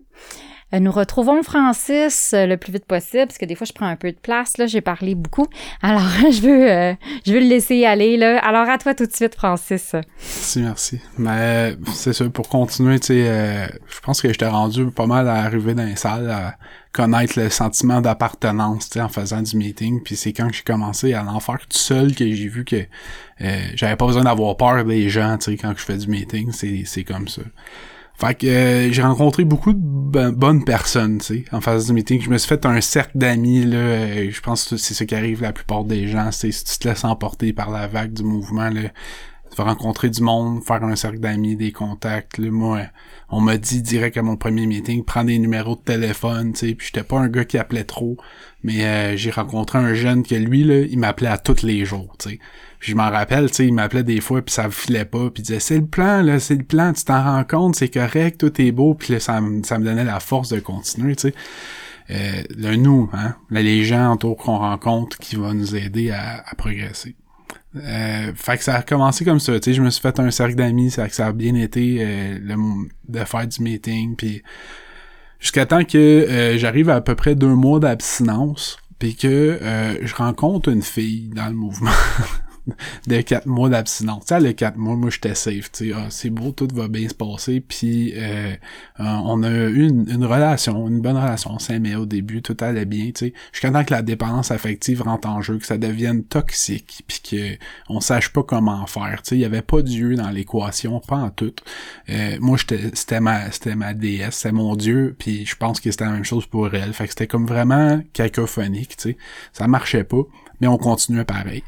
[0.74, 3.86] Euh, nous retrouvons Francis euh, le plus vite possible, parce que des fois, je prends
[3.86, 4.58] un peu de place.
[4.58, 5.48] Là, j'ai parlé beaucoup.
[5.82, 6.02] Alors,
[6.32, 6.94] je veux, euh,
[7.26, 8.18] je veux le laisser aller.
[8.18, 8.40] Là.
[8.40, 9.94] Alors, à toi tout de suite, Francis.
[9.94, 11.02] Merci, merci.
[11.18, 15.36] Mais c'est ça, pour continuer, tu sais, je pense que j'étais rendu pas mal à
[15.36, 16.56] arriver dans les salles, à
[16.92, 20.02] connaître le sentiment d'appartenance, tu sais, en faisant du meeting.
[20.02, 22.86] Puis c'est quand j'ai commencé à en faire tout seul que j'ai vu que
[23.76, 26.52] j'avais pas besoin d'avoir peur des gens, tu sais, quand je fais du meeting.
[26.52, 27.44] C'est comme ça.
[28.18, 32.22] Fait que euh, j'ai rencontré beaucoup de bonnes personnes, tu sais, en phase de meeting.
[32.22, 33.78] Je me suis fait un cercle d'amis, là.
[33.78, 36.32] Euh, je pense que c'est ce qui arrive la plupart des gens.
[36.32, 38.84] C'est si tu te laisses emporter par la vague du mouvement, là,
[39.50, 42.38] tu vas rencontrer du monde, faire un cercle d'amis, des contacts.
[42.38, 42.84] Là, moi,
[43.30, 46.76] on m'a dit direct à mon premier meeting, prends des numéros de téléphone, tu sais.
[46.76, 48.16] Puis j'étais pas un gars qui appelait trop,
[48.64, 52.16] mais euh, j'ai rencontré un jeune que lui, là, il m'appelait à tous les jours,
[52.18, 52.40] tu sais
[52.80, 55.46] je m'en rappelle, tu sais, il m'appelait des fois puis ça filait pas, puis il
[55.46, 58.62] disait c'est le plan là, c'est le plan, tu t'en rends compte, c'est correct, tout
[58.62, 61.36] est beau, puis ça, me, ça me donnait la force de continuer, tu sais.
[62.12, 67.16] Euh, le nous, hein, les gens autour qu'on rencontre qui vont nous aider à, progresser.
[67.76, 70.30] Euh, fait que ça a commencé comme ça, tu sais, je me suis fait un
[70.30, 72.56] cercle d'amis, ça, ça a bien été euh, le,
[73.10, 74.44] de faire du meeting, puis
[75.40, 79.28] jusqu'à temps que euh, j'arrive à, à peu près deux mois d'abstinence, puis que
[79.62, 81.92] euh, je rencontre une fille dans le mouvement.
[83.08, 84.26] de quatre mois d'abstinence.
[84.26, 87.14] Tu sais, les quatre mois, moi, j'étais safe, ah, c'est beau, tout va bien se
[87.14, 88.54] passer, puis euh,
[89.00, 92.86] euh, on a eu une, relation, une bonne relation, on s'aimait au début, tout allait
[92.86, 96.24] bien, tu sais, jusqu'à temps que la dépendance affective rentre en jeu, que ça devienne
[96.24, 97.58] toxique, puis que
[97.90, 101.54] on sache pas comment faire, il y avait pas Dieu dans l'équation, pas en tout.
[102.10, 106.06] Euh, moi, c'était ma, c'était ma déesse, c'était mon Dieu, puis je pense que c'était
[106.06, 109.18] la même chose pour elle, fait que c'était comme vraiment cacophonique, tu
[109.54, 110.22] ça marchait pas,
[110.62, 111.64] mais on continuait pareil.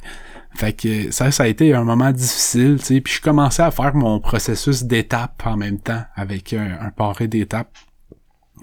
[0.58, 3.02] Fait que ça, ça a été un moment difficile, tu sais.
[3.02, 7.28] Puis je commençais à faire mon processus d'étapes en même temps, avec un, un paré
[7.28, 7.78] d'étapes.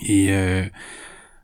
[0.04, 0.64] Et euh,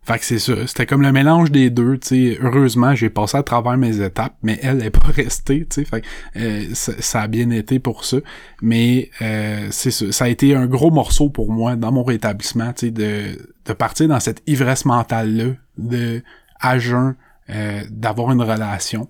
[0.02, 0.66] fait que c'est ça.
[0.66, 2.38] C'était comme le mélange des deux, tu sais.
[2.42, 5.84] Heureusement, j'ai passé à travers mes étapes, mais elle n'est pas restée, tu sais.
[5.84, 8.16] Fait que euh, ça, a bien été pour ça.
[8.60, 10.10] Mais euh, c'est ça.
[10.10, 13.72] Ça a été un gros morceau pour moi dans mon rétablissement, tu sais, de, de
[13.72, 16.24] partir dans cette ivresse mentale-là, de
[16.58, 17.14] à jeun,
[17.50, 19.08] euh, d'avoir une relation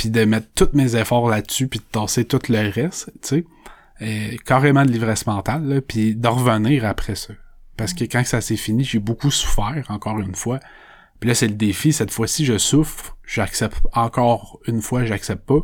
[0.00, 3.44] puis de mettre tous mes efforts là-dessus, puis de tasser tout le reste, tu
[4.00, 7.34] sais, carrément de l'ivresse mentale, puis de revenir après ça.
[7.76, 10.58] Parce que quand ça s'est fini, j'ai beaucoup souffert, encore une fois.
[11.18, 11.92] Puis là, c'est le défi.
[11.92, 13.14] Cette fois-ci, je souffre.
[13.26, 15.60] J'accepte encore une fois, j'accepte pas.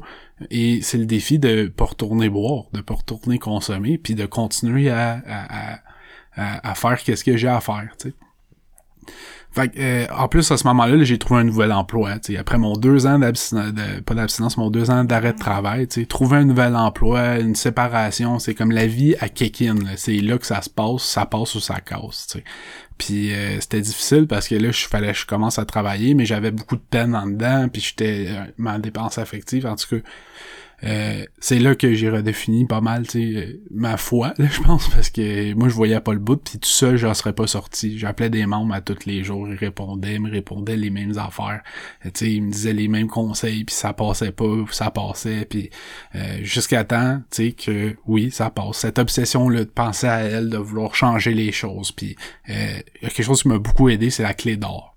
[0.51, 4.91] Et c'est le défi de pas retourner boire, de pas retourner consommer, puis de continuer
[4.91, 5.79] à, à,
[6.35, 8.15] à, à faire qu'est-ce que j'ai à faire, tu sais.
[9.57, 12.17] Fait euh, en plus, à ce moment-là, j'ai trouvé un nouvel emploi.
[12.39, 13.73] Après mon deux ans d'abstinence,
[14.05, 18.55] pas d'abstinence, mon deux ans d'arrêt de travail, trouver un nouvel emploi, une séparation, c'est
[18.55, 19.77] comme la vie à Kekin.
[19.97, 22.27] C'est là que ça se passe, ça passe ou ça casse.
[22.27, 22.45] T'sais.
[22.99, 26.51] Puis euh, c'était difficile parce que là, je fallait je commence à travailler, mais j'avais
[26.51, 30.03] beaucoup de peine en dedans, puis j'étais euh, ma dépense affective, en tout cas.
[30.85, 35.11] Euh, c'est là que j'ai redéfini pas mal, tu sais, ma foi, je pense, parce
[35.11, 37.99] que moi, je voyais pas le bout, puis tout seul, j'en serais pas sorti.
[37.99, 41.63] J'appelais des membres à tous les jours, ils répondaient, ils me répondaient les mêmes affaires,
[42.03, 45.71] tu sais, ils me disaient les mêmes conseils, puis ça passait pas, ça passait, puis
[46.15, 48.79] euh, jusqu'à temps, tu sais, que oui, ça passe.
[48.79, 52.17] Cette obsession-là de penser à elle, de vouloir changer les choses, puis
[52.51, 54.96] euh, quelque chose qui m'a beaucoup aidé, c'est la clé d'or.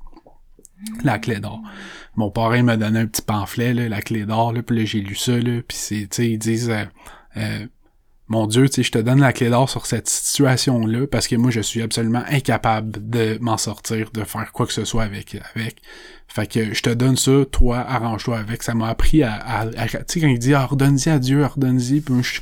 [1.03, 1.61] La clé d'or
[2.19, 5.15] mon parrain m'a donné un petit pamphlet, la clé d'or, là, puis là, j'ai lu
[5.15, 6.83] ça, là, puis c'est, tu sais, ils disent, euh,
[7.37, 7.65] euh,
[8.27, 11.37] mon Dieu, tu sais, je te donne la clé d'or sur cette situation-là, parce que
[11.37, 15.37] moi, je suis absolument incapable de m'en sortir, de faire quoi que ce soit avec,
[15.55, 15.81] avec.
[16.27, 18.61] Fait que je te donne ça, toi, arrange-toi avec.
[18.61, 22.41] Ça m'a appris à, tu sais, quand il dit, ordonne-y à Dieu, ordonne-y, puis je,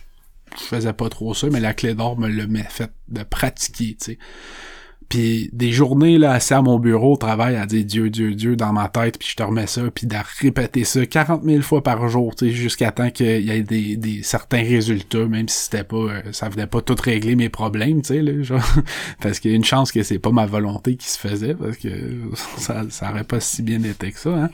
[0.58, 4.14] je faisais pas trop ça, mais la clé d'or me l'a fait de pratiquer, tu
[4.14, 4.20] sais.
[5.10, 8.56] Puis des journées là assis à mon bureau au travail à dire Dieu, Dieu, Dieu
[8.58, 11.82] dans ma tête, puis je te remets ça, puis de répéter ça 40 000 fois
[11.82, 15.66] par jour, tu sais, jusqu'à temps qu'il y ait des, des certains résultats, même si
[15.66, 18.62] c'était pas, euh, ça venait pas tout régler mes problèmes, tu sais, là, genre,
[19.22, 21.78] parce qu'il y a une chance que c'est pas ma volonté qui se faisait, parce
[21.78, 21.90] que
[22.58, 24.50] ça, ça aurait pas si bien été que ça, hein.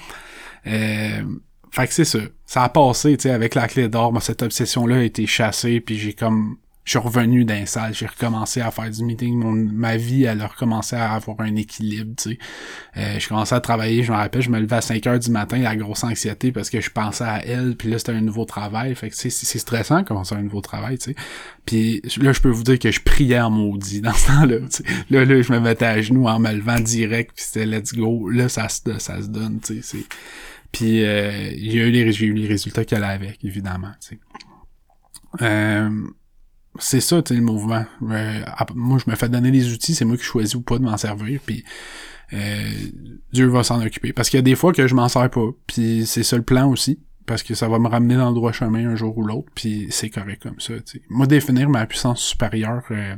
[0.67, 1.23] Euh,
[1.71, 2.19] fait que c'est ça.
[2.45, 5.97] Ça a passé, tu sais, avec la clé d'or, cette obsession-là a été chassée, puis
[5.97, 9.95] j'ai comme je suis revenu d'un salle, j'ai recommencé à faire du meeting, mon, ma
[9.95, 12.39] vie, elle a recommencé à avoir un équilibre, tu sais.
[12.97, 15.31] Euh, je commençais à travailler, je me rappelle, je me levais à 5 heures du
[15.31, 18.43] matin, la grosse anxiété parce que je pensais à elle, puis là, c'était un nouveau
[18.43, 21.15] travail, fait que c'est, c'est stressant de commencer un nouveau travail, tu sais.
[21.65, 24.67] Puis là, je peux vous dire que je priais en maudit dans ce temps-là, tu
[24.69, 24.83] sais.
[25.09, 28.29] Là, là, je me mettais à genoux en me levant direct, puis c'était let's go,
[28.29, 30.05] là, ça, ça, ça se donne, tu sais, c'est...
[30.73, 34.19] Puis euh, j'ai eu les, les résultats qu'elle avait évidemment, tu sais.
[35.41, 35.89] Euh,
[36.79, 37.85] c'est ça, tu le mouvement.
[38.01, 38.41] Euh,
[38.75, 40.97] moi, je me fais donner les outils, c'est moi qui choisis ou pas de m'en
[40.97, 41.63] servir, puis
[42.33, 42.69] euh,
[43.31, 44.11] Dieu va s'en occuper.
[44.13, 46.43] Parce qu'il y a des fois que je m'en sers pas, puis c'est ça le
[46.43, 49.23] plan aussi, parce que ça va me ramener dans le droit chemin un jour ou
[49.23, 50.73] l'autre, puis c'est correct comme ça.
[50.85, 51.01] sais.
[51.09, 53.15] Moi, définir ma puissance supérieure, euh,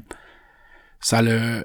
[1.00, 1.64] ça l'a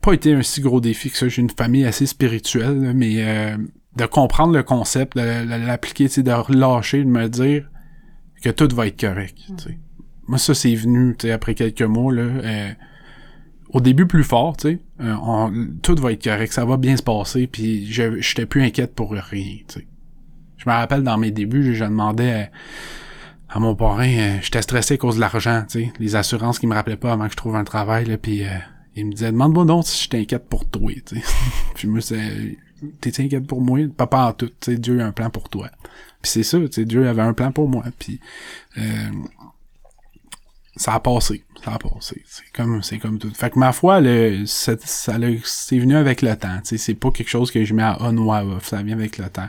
[0.00, 1.26] pas été un si gros défi que ça.
[1.28, 3.56] J'ai une famille assez spirituelle, mais
[3.96, 7.68] de comprendre le concept, de, l'appliquer, de relâcher, de me dire
[8.42, 9.38] que tout va être correct.
[9.58, 9.78] sais
[10.28, 12.22] moi, ça, c'est venu, tu sais, après quelques mois, là.
[12.22, 12.70] Euh,
[13.70, 14.78] au début, plus fort, tu sais.
[15.00, 18.94] Euh, tout va être correct, ça va bien se passer, puis je j'étais plus inquiète
[18.94, 19.86] pour rien, tu sais.
[20.56, 22.50] Je me rappelle, dans mes débuts, je, demandais
[23.48, 25.92] à, mon parrain, euh, j'étais stressé à cause de l'argent, tu sais.
[25.98, 28.42] Les assurances qui me rappelaient pas avant que je trouve un travail, là, puis
[28.94, 31.22] il me disait, demande-moi donc si je t'inquiète pour toi, tu sais.
[31.74, 32.56] puis moi, c'est
[33.00, 33.80] t'es inquiète pour moi?
[33.96, 35.68] Pas en tout, tu sais, Dieu a un plan pour toi.
[36.22, 38.20] Puis c'est ça, tu sais, Dieu avait un plan pour moi, puis
[40.76, 41.42] ça a passé.
[41.64, 42.22] Ça a passé.
[42.26, 43.32] C'est comme, c'est comme tout.
[43.34, 46.60] Fait que ma foi, le, ça, c'est venu avec le temps.
[46.62, 48.66] C'est pas quelque chose que je mets à on ou à off.
[48.66, 49.48] Ça vient avec le temps.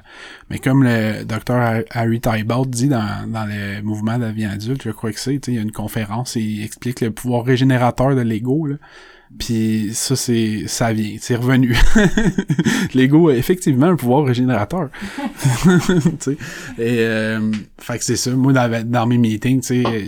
[0.49, 4.83] Mais comme le docteur Harry Tybalt dit dans, dans le mouvement de la vie adulte,
[4.83, 8.15] je crois que c'est, il y a une conférence et il explique le pouvoir régénérateur
[8.15, 8.69] de l'ego.
[9.37, 11.75] Puis ça, c'est ça vient, c'est revenu.
[12.93, 14.89] L'ego a effectivement un pouvoir régénérateur.
[16.77, 18.31] Et euh, fait que c'est ça.
[18.31, 19.61] Moi, dans, mes meetings,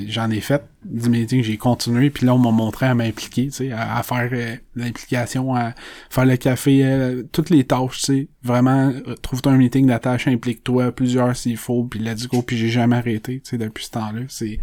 [0.08, 3.98] j'en ai fait du meeting, j'ai continué, puis là, on m'a montré à m'impliquer, à,
[3.98, 5.74] à faire euh, l'implication, à
[6.10, 8.28] faire le café, euh, toutes les tâches, tu sais.
[8.44, 12.70] Vraiment, euh, trouve-toi un meeting d'attache, implique-toi, plusieurs s'il faut, puis let's go, puis j'ai
[12.70, 14.22] jamais arrêté, tu sais, depuis ce temps-là.
[14.30, 14.60] C'est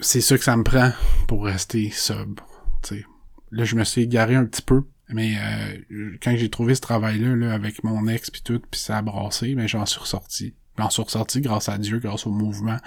[0.00, 0.92] c'est ça que ça me prend
[1.28, 2.46] pour rester sobre.
[2.82, 3.04] sais.
[3.50, 7.34] Là, je me suis égaré un petit peu, mais euh, quand j'ai trouvé ce travail-là
[7.34, 10.54] là, avec mon ex puis tout, puis ça a brassé, mais j'en suis ressorti.
[10.78, 12.78] J'en suis ressorti grâce à Dieu, grâce au mouvement,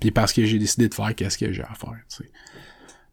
[0.00, 1.98] puis parce que j'ai décidé de faire qu'est-ce que j'ai à faire.
[2.08, 2.30] sais.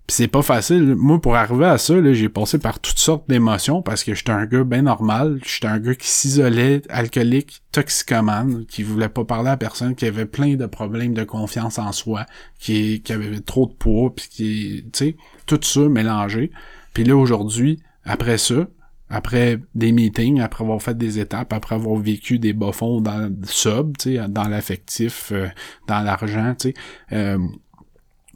[0.07, 0.95] Pis c'est pas facile.
[0.95, 4.45] Moi, pour arriver à ça, j'ai passé par toutes sortes d'émotions parce que j'étais un
[4.45, 5.41] gars bien normal.
[5.45, 10.25] J'étais un gars qui s'isolait, alcoolique, toxicomane, qui voulait pas parler à personne, qui avait
[10.25, 12.25] plein de problèmes de confiance en soi,
[12.57, 15.15] qui, qui avait trop de poids, puis qui, tu sais,
[15.45, 16.51] tout ça mélangé.
[16.93, 18.65] Puis là, aujourd'hui, après ça,
[19.09, 23.17] après des meetings, après avoir fait des étapes, après avoir vécu des bas fonds dans
[23.17, 23.97] le sub,
[24.29, 25.47] dans l'affectif, euh,
[25.87, 26.73] dans l'argent, tu sais,
[27.11, 27.37] euh,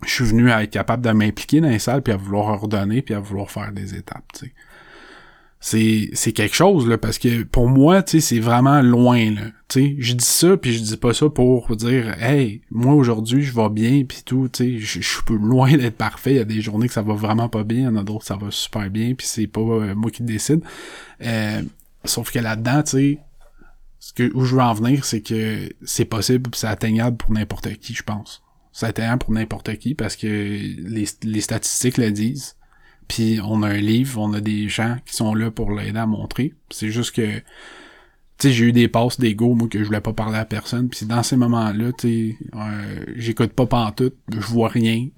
[0.06, 3.02] je suis venu à être capable de m'impliquer dans les salles, puis à vouloir ordonner,
[3.02, 4.26] puis à vouloir faire des étapes.
[5.64, 9.42] C'est, c'est quelque chose, là, parce que pour moi, tu sais, c'est vraiment loin, là.
[9.68, 13.44] Tu sais, je dis ça, puis je dis pas ça pour dire, hey, moi, aujourd'hui,
[13.44, 16.32] je vais bien, puis tout, tu sais, je suis loin d'être parfait.
[16.32, 18.04] Il y a des journées que ça va vraiment pas bien, il y en a
[18.04, 20.64] d'autres ça va super bien, puis c'est pas euh, moi qui décide.
[21.22, 21.62] Euh,
[22.06, 23.20] sauf que là-dedans, tu sais,
[23.99, 27.72] ce que, où je veux en venir, c'est que c'est possible, c'est atteignable pour n'importe
[27.76, 28.41] qui, je pense
[28.72, 32.55] ça un pour n'importe qui parce que les, les statistiques le disent.
[33.07, 36.05] Puis on a un livre, on a des gens qui sont là pour l'aider à
[36.05, 36.53] montrer.
[36.69, 37.43] C'est juste que tu
[38.38, 40.89] tu sais, j'ai eu des passes d'ego, moi, que je voulais pas parler à personne.
[40.89, 45.09] Puis dans ces moments-là, tu sais, euh, j'écoute pas pantoute, je vois rien,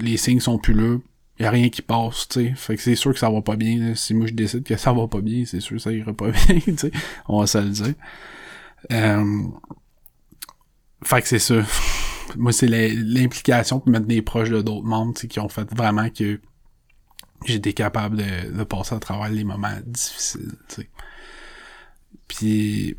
[0.00, 0.98] les signes sont plus là,
[1.42, 2.54] y a rien qui passe, tu sais.
[2.56, 3.78] Fait que c'est sûr que ça va pas bien.
[3.78, 3.94] Là.
[3.94, 6.30] Si moi je décide que ça va pas bien, c'est sûr que ça ira pas
[6.48, 6.92] bien, tu sais.
[7.28, 7.94] On va se le dire.
[8.90, 9.42] Euh...
[11.04, 11.62] Fait que c'est ça.
[12.36, 16.40] Moi, c'est l'implication pour mettre des proches de d'autres membres, qui ont fait vraiment que
[17.44, 20.52] j'étais capable de, de passer à travers les moments difficiles.
[22.28, 22.96] Puis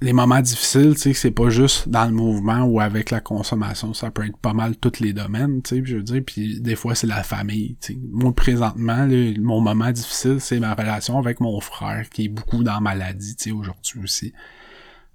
[0.00, 3.94] les moments difficiles, tu sais, c'est pas juste dans le mouvement ou avec la consommation,
[3.94, 6.76] ça peut être pas mal tous les domaines, tu sais, je veux dire, puis des
[6.76, 7.98] fois c'est la famille, tu sais.
[8.12, 9.08] Moi présentement,
[9.40, 13.34] mon moment difficile, c'est ma relation avec mon frère qui est beaucoup dans la maladie,
[13.34, 14.32] tu sais, aujourd'hui aussi.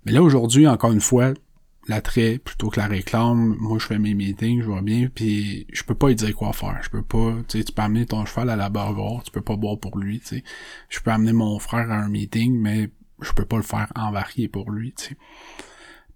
[0.06, 1.34] Mais là aujourd'hui, encore une fois,
[1.88, 5.84] l'attrait plutôt que la réclame, moi je fais mes meetings, je vois bien, puis je
[5.84, 6.80] peux pas lui dire quoi faire.
[6.82, 9.42] Je peux pas, tu sais, tu peux amener ton cheval à la barre tu peux
[9.42, 10.44] pas boire pour lui, tu sais.
[10.90, 12.90] Je peux amener mon frère à un meeting, mais
[13.22, 15.18] je peux pas le faire envarier pour lui, tu sais.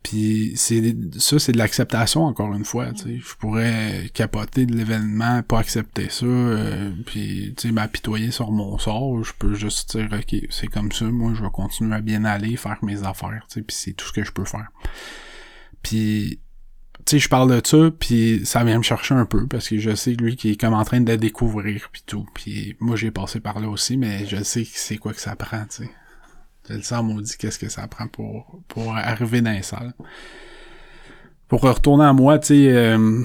[0.03, 2.93] Puis c'est ça, c'est de l'acceptation encore une fois.
[2.93, 3.18] Tu sais.
[3.18, 8.78] Je pourrais capoter de l'événement, pas accepter ça, euh, puis tu sais, m'apitoyer sur mon
[8.78, 9.22] sort.
[9.24, 12.55] Je peux juste dire ok, c'est comme ça, moi je vais continuer à bien aller,
[12.55, 14.70] faire mes affaires, tu sais, puis c'est tout ce que je peux faire.
[15.82, 16.39] Puis
[17.07, 19.78] tu sais, je parle de ça, puis ça vient me chercher un peu, parce que
[19.78, 22.28] je sais lui qui est comme en train de découvrir, puis tout.
[22.34, 25.63] Puis moi, j'ai passé par là aussi, mais je sais c'est quoi que ça prend,
[25.65, 25.89] tu sais.
[26.67, 29.93] Je le sens maudit qu'est-ce que ça prend pour, pour arriver dans les salles.
[31.47, 33.23] Pour retourner à moi, tu sais, euh,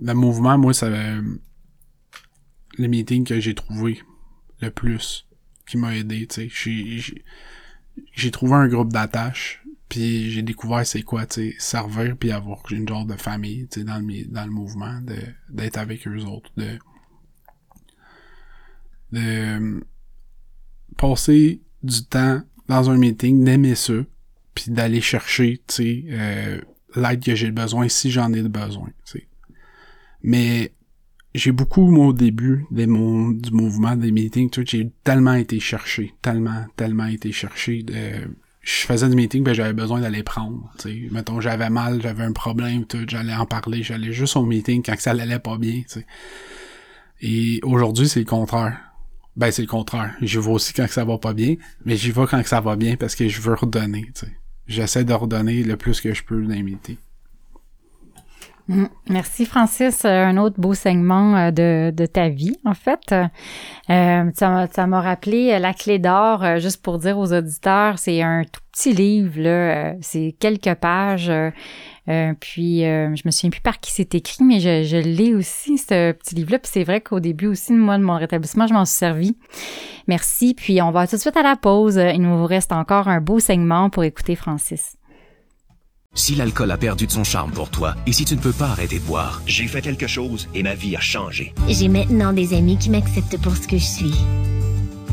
[0.00, 4.00] le mouvement, moi, ça le meeting que j'ai trouvé
[4.60, 5.26] le plus
[5.66, 7.14] qui m'a aidé, tu sais.
[8.14, 9.61] J'ai trouvé un groupe d'attache,
[9.92, 13.84] puis j'ai découvert c'est quoi, tu sais, servir puis avoir une genre de famille, tu
[13.84, 15.02] dans le, dans le mouvement,
[15.50, 16.78] d'être avec eux autres, de
[19.12, 19.84] de
[20.96, 23.92] passer du temps dans un meeting, d'aimer ça,
[24.54, 26.58] puis d'aller chercher, tu euh,
[26.96, 29.28] l'aide que j'ai besoin si j'en ai besoin, tu.
[30.22, 30.72] Mais
[31.34, 36.14] j'ai beaucoup, moi, au début des mon, du mouvement des meetings, j'ai tellement été cherché,
[36.22, 37.82] tellement, tellement été cherché.
[37.82, 41.08] De, je faisais des meetings, ben j'avais besoin d'aller prendre, tu sais.
[41.10, 44.98] Mettons, j'avais mal, j'avais un problème, tout, j'allais en parler, j'allais juste au meeting quand
[44.98, 46.06] ça allait pas bien, tu sais.
[47.20, 48.78] Et aujourd'hui, c'est le contraire
[49.36, 50.14] ben, c'est le contraire.
[50.20, 52.96] J'y vais aussi quand ça va pas bien, mais j'y vais quand ça va bien
[52.96, 54.06] parce que je veux redonner.
[54.66, 56.94] J'essaie de redonner le plus que je peux d'inviter.
[56.94, 57.11] Mm.
[59.08, 60.04] Merci Francis.
[60.04, 63.14] Euh, un autre beau segment euh, de, de ta vie, en fait.
[63.90, 68.60] Euh, ça m'a rappelé La clé d'or, juste pour dire aux auditeurs, c'est un tout
[68.72, 69.94] petit livre, là.
[70.00, 71.32] C'est quelques pages.
[72.06, 76.12] puis je me souviens plus par qui c'est écrit, mais je, je l'ai aussi, ce
[76.12, 76.58] petit livre-là.
[76.58, 79.36] Puis c'est vrai qu'au début aussi, moi, de mon rétablissement, je m'en suis servi.
[80.08, 80.54] Merci.
[80.54, 81.96] Puis on va tout de suite à la pause.
[81.96, 84.96] Il nous reste encore un beau segment pour écouter Francis.
[86.14, 88.66] Si l'alcool a perdu de son charme pour toi et si tu ne peux pas
[88.66, 91.54] arrêter de boire, j'ai fait quelque chose et ma vie a changé.
[91.68, 94.14] J'ai maintenant des amis qui m'acceptent pour ce que je suis.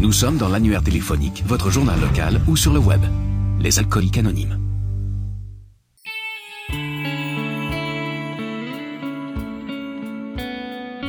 [0.01, 3.01] Nous sommes dans l'annuaire téléphonique, votre journal local ou sur le web.
[3.61, 4.59] Les alcooliques anonymes.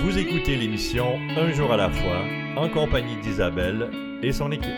[0.05, 2.22] Vous écoutez l'émission Un jour à la fois
[2.57, 3.91] en compagnie d'Isabelle
[4.22, 4.70] et son équipe.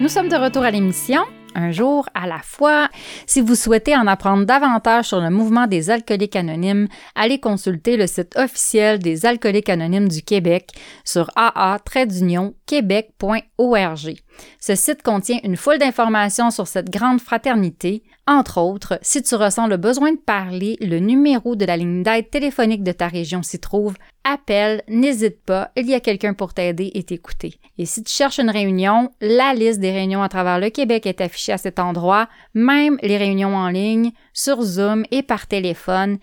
[0.00, 1.22] Nous sommes de retour à l'émission
[1.54, 2.88] un jour à la fois.
[3.26, 8.06] Si vous souhaitez en apprendre davantage sur le mouvement des alcooliques anonymes, allez consulter le
[8.06, 10.70] site officiel des alcooliques anonymes du Québec
[11.04, 14.14] sur aa-québec.org.
[14.58, 18.02] Ce site contient une foule d'informations sur cette grande fraternité.
[18.26, 22.30] Entre autres, si tu ressens le besoin de parler, le numéro de la ligne d'aide
[22.30, 23.94] téléphonique de ta région s'y trouve.
[24.24, 27.58] Appelle, n'hésite pas, il y a quelqu'un pour t'aider et t'écouter.
[27.76, 31.20] Et si tu cherches une réunion, la liste des réunions à travers le Québec est
[31.20, 36.18] affichée à cet endroit, même les réunions en ligne, sur Zoom et par téléphone.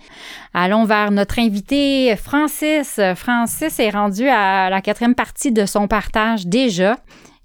[0.53, 3.01] Allons vers notre invité Francis.
[3.15, 6.95] Francis est rendu à la quatrième partie de son partage déjà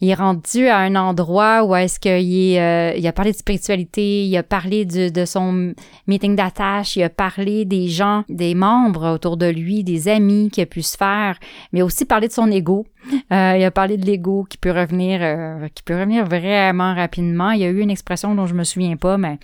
[0.00, 4.26] il est rendu à un endroit où est-ce qu'il euh, il a parlé de spiritualité,
[4.26, 5.72] il a parlé de son
[6.06, 10.62] meeting d'attache, il a parlé des gens, des membres autour de lui, des amis qu'il
[10.62, 11.38] a pu se faire,
[11.72, 12.86] mais aussi parlé de son ego.
[13.32, 17.50] Euh, il a parlé de l'ego qui peut revenir, euh, qui peut revenir vraiment rapidement.
[17.52, 19.38] Il y a eu une expression dont je me souviens pas, mais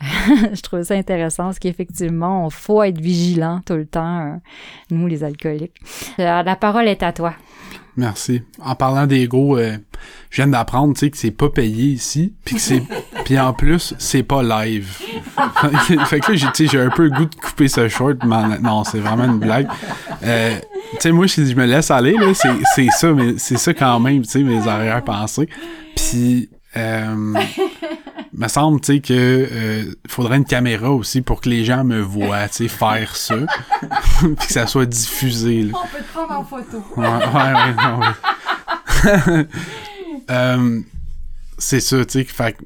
[0.00, 4.40] je trouve ça intéressant, parce qu'effectivement, il faut être vigilant tout le temps,
[4.90, 5.80] nous les alcooliques.
[6.18, 7.34] la parole est à toi.
[7.96, 8.42] Merci.
[8.60, 9.56] En parlant d'ego,
[10.30, 12.82] je viens d'apprendre, tu sais, que c'est pas payé ici, puis que c'est,
[13.24, 14.88] puis en plus, c'est pas live.
[16.06, 18.84] fait que là, j'ai, j'ai un peu le goût de couper ce short, mais non,
[18.84, 19.68] c'est vraiment une blague.
[20.22, 20.56] Euh,
[20.92, 24.00] tu sais, moi, je me laisse aller, là, c'est, c'est ça, mais c'est ça quand
[24.00, 25.48] même, tu sais, mes arrière-pensées.
[25.96, 27.34] Puis, Euh,
[28.32, 32.00] me semble, tu sais, que euh, faudrait une caméra aussi pour que les gens me
[32.00, 33.36] voient, tu sais, faire ça.
[34.20, 35.78] puis que ça soit diffusé, là.
[35.80, 36.82] On peut te prendre en photo.
[36.96, 39.46] Ouais, ouais, ouais, non, ouais.
[40.30, 40.80] Euh,
[41.58, 42.56] c'est ça, tu sais,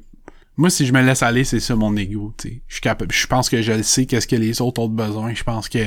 [0.57, 2.61] moi, si je me laisse aller, c'est ça mon ego, tu sais.
[2.67, 5.33] Je capable, je pense que je le sais qu'est-ce que les autres ont besoin.
[5.33, 5.77] Je pense que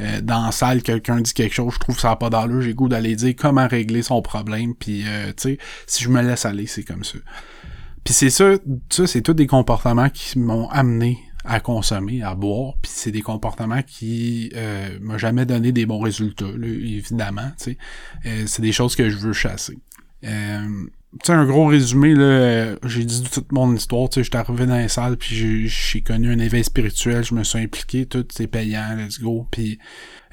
[0.00, 2.88] euh, dans la salle, quelqu'un dit quelque chose, je trouve ça pas d'allure, j'ai goût
[2.88, 6.66] d'aller dire comment régler son problème, puis euh, tu sais, si je me laisse aller,
[6.66, 7.18] c'est comme ça.
[8.04, 8.52] Puis c'est ça,
[8.88, 13.20] ça c'est tous des comportements qui m'ont amené à consommer, à boire, puis c'est des
[13.20, 17.50] comportements qui euh, m'ont jamais donné des bons résultats, là, évidemment.
[18.26, 19.78] Euh, c'est des choses que je veux chasser.
[20.24, 20.86] Euh,
[21.22, 24.66] sais, un gros résumé, là, euh, j'ai dit toute mon histoire, tu sais, j'étais arrivé
[24.66, 28.46] dans les salles, puis j'ai- connu un éveil spirituel, je me suis impliqué, tout, c'est
[28.46, 29.78] payant, let's go, puis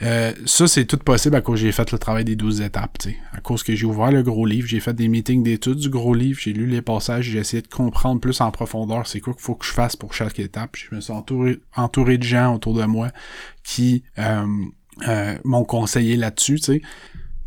[0.01, 3.09] euh, ça, c'est tout possible à cause j'ai fait le travail des 12 étapes, tu
[3.09, 3.17] sais.
[3.33, 6.13] À cause que j'ai ouvert le gros livre, j'ai fait des meetings d'études du gros
[6.13, 9.43] livre, j'ai lu les passages, j'ai essayé de comprendre plus en profondeur c'est quoi qu'il
[9.43, 10.75] faut que je fasse pour chaque étape.
[10.77, 13.11] Je me suis entouré, entouré de gens autour de moi
[13.63, 14.45] qui euh,
[15.07, 16.81] euh, m'ont conseillé là-dessus, tu sais.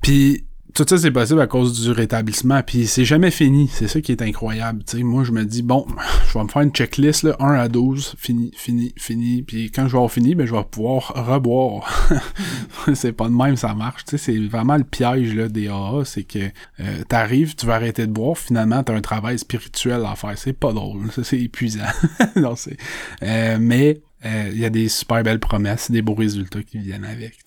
[0.03, 2.63] Puis tout ça, c'est possible à cause du rétablissement.
[2.63, 3.69] Puis c'est jamais fini.
[3.73, 4.83] C'est ça qui est incroyable.
[4.85, 5.87] Tu sais, moi, je me dis, bon,
[6.29, 9.43] je vais me faire une checklist, là, 1 à 12, fini, fini, fini.
[9.43, 12.11] Puis quand je vais avoir fini, ben, je vais pouvoir reboire.
[12.95, 14.05] c'est pas de même, ça marche.
[14.05, 16.05] Tu sais, c'est vraiment le piège, là, des AA.
[16.05, 16.39] C'est que
[16.81, 20.37] euh, t'arrives, tu vas arrêter de boire, finalement, t'as un travail spirituel à faire.
[20.37, 21.09] C'est pas drôle.
[21.23, 21.81] C'est épuisant.
[22.37, 22.77] non, c'est...
[23.23, 27.05] Euh, mais euh, il y a des super belles promesses, des beaux résultats qui viennent
[27.05, 27.39] avec.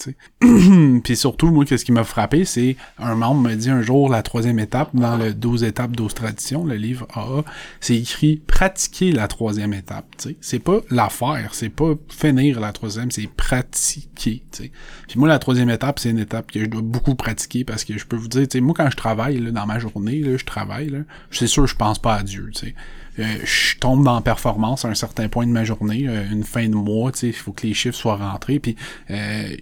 [1.03, 4.23] Puis surtout, moi, qu'est-ce qui m'a frappé, c'est un membre m'a dit un jour la
[4.23, 7.43] troisième étape dans le 12 étapes 12 traditions, le livre AA,
[7.79, 10.35] c'est écrit pratiquer la troisième étape, tu.
[10.41, 14.43] C'est pas la faire, c'est pas finir la troisième, c'est pratiquer.
[14.51, 17.97] Puis moi, la troisième étape, c'est une étape que je dois beaucoup pratiquer parce que
[17.97, 20.91] je peux vous dire, moi, quand je travaille, là, dans ma journée, là, je travaille,
[21.31, 22.75] c'est sûr, je pense pas à Dieu, tu sais.
[23.19, 26.67] Euh, je tombe dans performance à un certain point de ma journée, euh, une fin
[26.67, 28.75] de mois, il faut que les chiffres soient rentrés, puis
[29.09, 29.55] euh,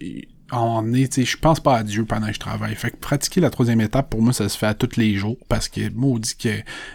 [0.52, 2.74] on est, tu sais, je pense pas à Dieu pendant que je travaille.
[2.74, 5.38] Fait que pratiquer la troisième étape, pour moi, ça se fait à tous les jours,
[5.48, 6.48] parce que maudit que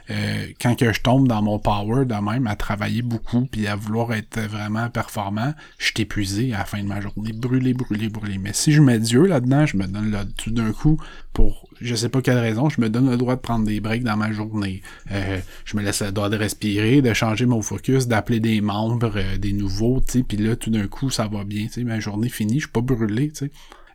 [0.10, 3.76] euh, quand que je tombe dans mon power de même, à travailler beaucoup, puis à
[3.76, 8.10] vouloir être vraiment performant, je suis épuisé à la fin de ma journée, brûlé, brûlé,
[8.10, 8.38] brûlé.
[8.38, 11.00] Mais si je mets Dieu là-dedans, je me donne là, tout d'un coup,
[11.34, 14.04] pour je sais pas quelle raison, je me donne le droit de prendre des breaks
[14.04, 14.82] dans ma journée.
[15.12, 19.14] Euh, je me laisse le droit de respirer, de changer mon focus, d'appeler des membres,
[19.16, 22.30] euh, des nouveaux, tu puis là, tout d'un coup, ça va bien, tu ma journée
[22.30, 23.52] finie, je suis pas brûlé, tu sais.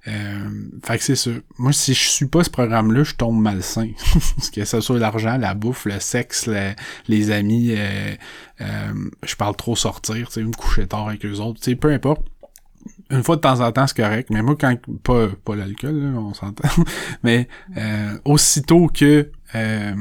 [0.07, 0.51] Euh,
[0.85, 1.31] fait que c'est ça.
[1.59, 3.89] Moi, si je suis pas ce programme-là, je tombe malsain.
[4.55, 6.73] que ce soit l'argent, la bouffe, le sexe, le-
[7.09, 8.15] les amis, euh,
[8.61, 8.93] euh,
[9.25, 11.91] je parle trop sortir, tu sais, me coucher tard avec eux autres, tu sais, peu
[11.91, 12.23] importe
[13.11, 16.19] une fois de temps en temps, c'est correct, mais moi, quand pas, pas l'alcool, là,
[16.19, 16.69] on s'entend,
[17.23, 19.95] mais euh, aussitôt que euh,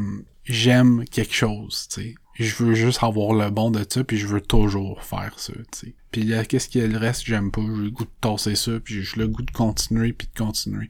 [0.45, 4.28] j'aime quelque chose, tu sais, je veux juste avoir le bon de ça, puis je
[4.28, 5.95] veux toujours faire ça, tu sais.
[6.12, 8.56] Puis là, qu'est-ce qu'il y a le reste, j'aime pas, j'ai le goût de tasser
[8.56, 10.88] ça, puis j'ai le goût de continuer, puis de continuer.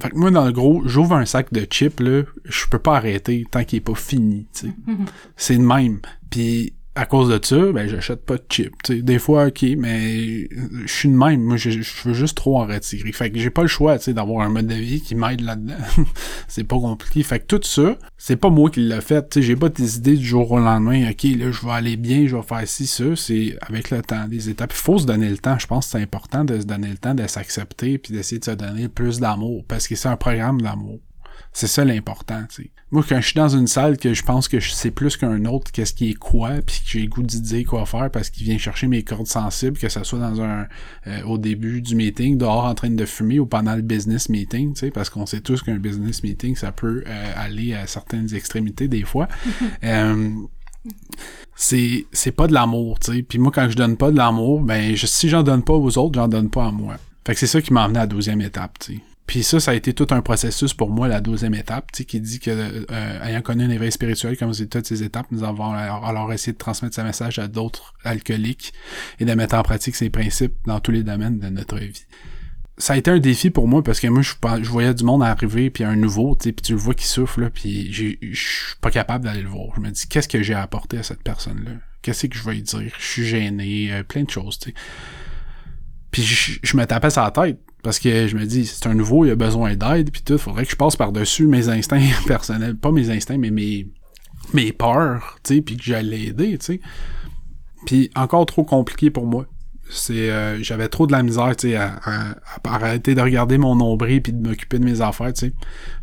[0.00, 2.96] Fait que moi, dans le gros, j'ouvre un sac de chips, là, je peux pas
[2.96, 4.74] arrêter tant qu'il est pas fini, tu sais.
[5.36, 6.00] C'est le même.
[6.30, 8.90] Puis à cause de ça, ben j'achète pas de chips.
[8.90, 10.48] Des fois, ok, mais
[10.84, 11.40] je suis de même.
[11.40, 11.70] Moi, je,
[12.04, 13.12] veux juste trop en retirer.
[13.12, 15.76] Fait que j'ai pas le choix, d'avoir un mode de vie qui m'aide là-dedans.
[16.48, 17.22] c'est pas compliqué.
[17.22, 19.40] Fait que tout ça, c'est pas moi qui l'ai fait.
[19.40, 21.08] J'ai pas des idées du jour au lendemain.
[21.10, 23.14] Ok, là, je vais aller bien, je vais faire ci, ça.
[23.14, 24.72] C'est avec le temps, des étapes.
[24.72, 25.56] Il faut se donner le temps.
[25.56, 28.44] Je pense que c'est important de se donner le temps de s'accepter puis d'essayer de
[28.44, 30.98] se donner plus d'amour parce que c'est un programme d'amour.
[31.52, 32.70] C'est ça l'important, tu sais.
[32.90, 35.44] Moi, quand je suis dans une salle que je pense que je sais plus qu'un
[35.44, 38.30] autre qu'est-ce qui est quoi, puis que j'ai le goût d'y dire quoi faire parce
[38.30, 40.66] qu'il vient chercher mes cordes sensibles, que ça soit dans un
[41.06, 44.72] euh, au début du meeting, dehors en train de fumer ou pendant le business meeting,
[44.72, 48.34] tu sais, parce qu'on sait tous qu'un business meeting, ça peut euh, aller à certaines
[48.34, 49.28] extrémités des fois.
[49.84, 50.30] Euh,
[51.54, 53.22] c'est c'est pas de l'amour, tu sais.
[53.22, 55.98] Puis moi, quand je donne pas de l'amour, ben je, si j'en donne pas aux
[55.98, 56.96] autres, j'en donne pas à moi.
[57.26, 59.00] Fait que c'est ça qui m'a amené à la douzième étape, tu sais.
[59.28, 62.40] Puis ça, ça a été tout un processus pour moi, la douzième étape, qui dit
[62.40, 66.32] que, euh, ayant connu un éveil spirituel comme c'est toutes ces étapes, nous avons alors,
[66.32, 68.72] essayé de transmettre ce message à d'autres alcooliques
[69.20, 72.06] et de mettre en pratique ces principes dans tous les domaines de notre vie.
[72.78, 75.68] Ça a été un défi pour moi parce que moi, je, voyais du monde arriver,
[75.68, 78.90] puis un nouveau, tu puis tu le vois qui souffle, là, puis je suis pas
[78.90, 79.74] capable d'aller le voir.
[79.76, 81.72] Je me dis, qu'est-ce que j'ai à apporter à cette personne-là?
[82.00, 82.92] Qu'est-ce que je vais lui dire?
[82.98, 84.72] Je suis gêné, euh, plein de choses, tu.
[86.10, 89.24] Puis je, je me tapais la tête parce que je me dis c'est un nouveau,
[89.24, 92.92] il a besoin d'aide puis tout, faudrait que je passe par-dessus mes instincts personnels, pas
[92.92, 93.86] mes instincts mais mes
[94.54, 96.80] mes peurs, tu sais, puis que j'allais l'aider, tu sais.
[97.86, 99.46] Puis encore trop compliqué pour moi.
[99.90, 103.74] C'est euh, j'avais trop de la misère, tu sais, à, à- arrêter de regarder mon
[103.74, 105.52] nombril puis de m'occuper de mes affaires, tu sais.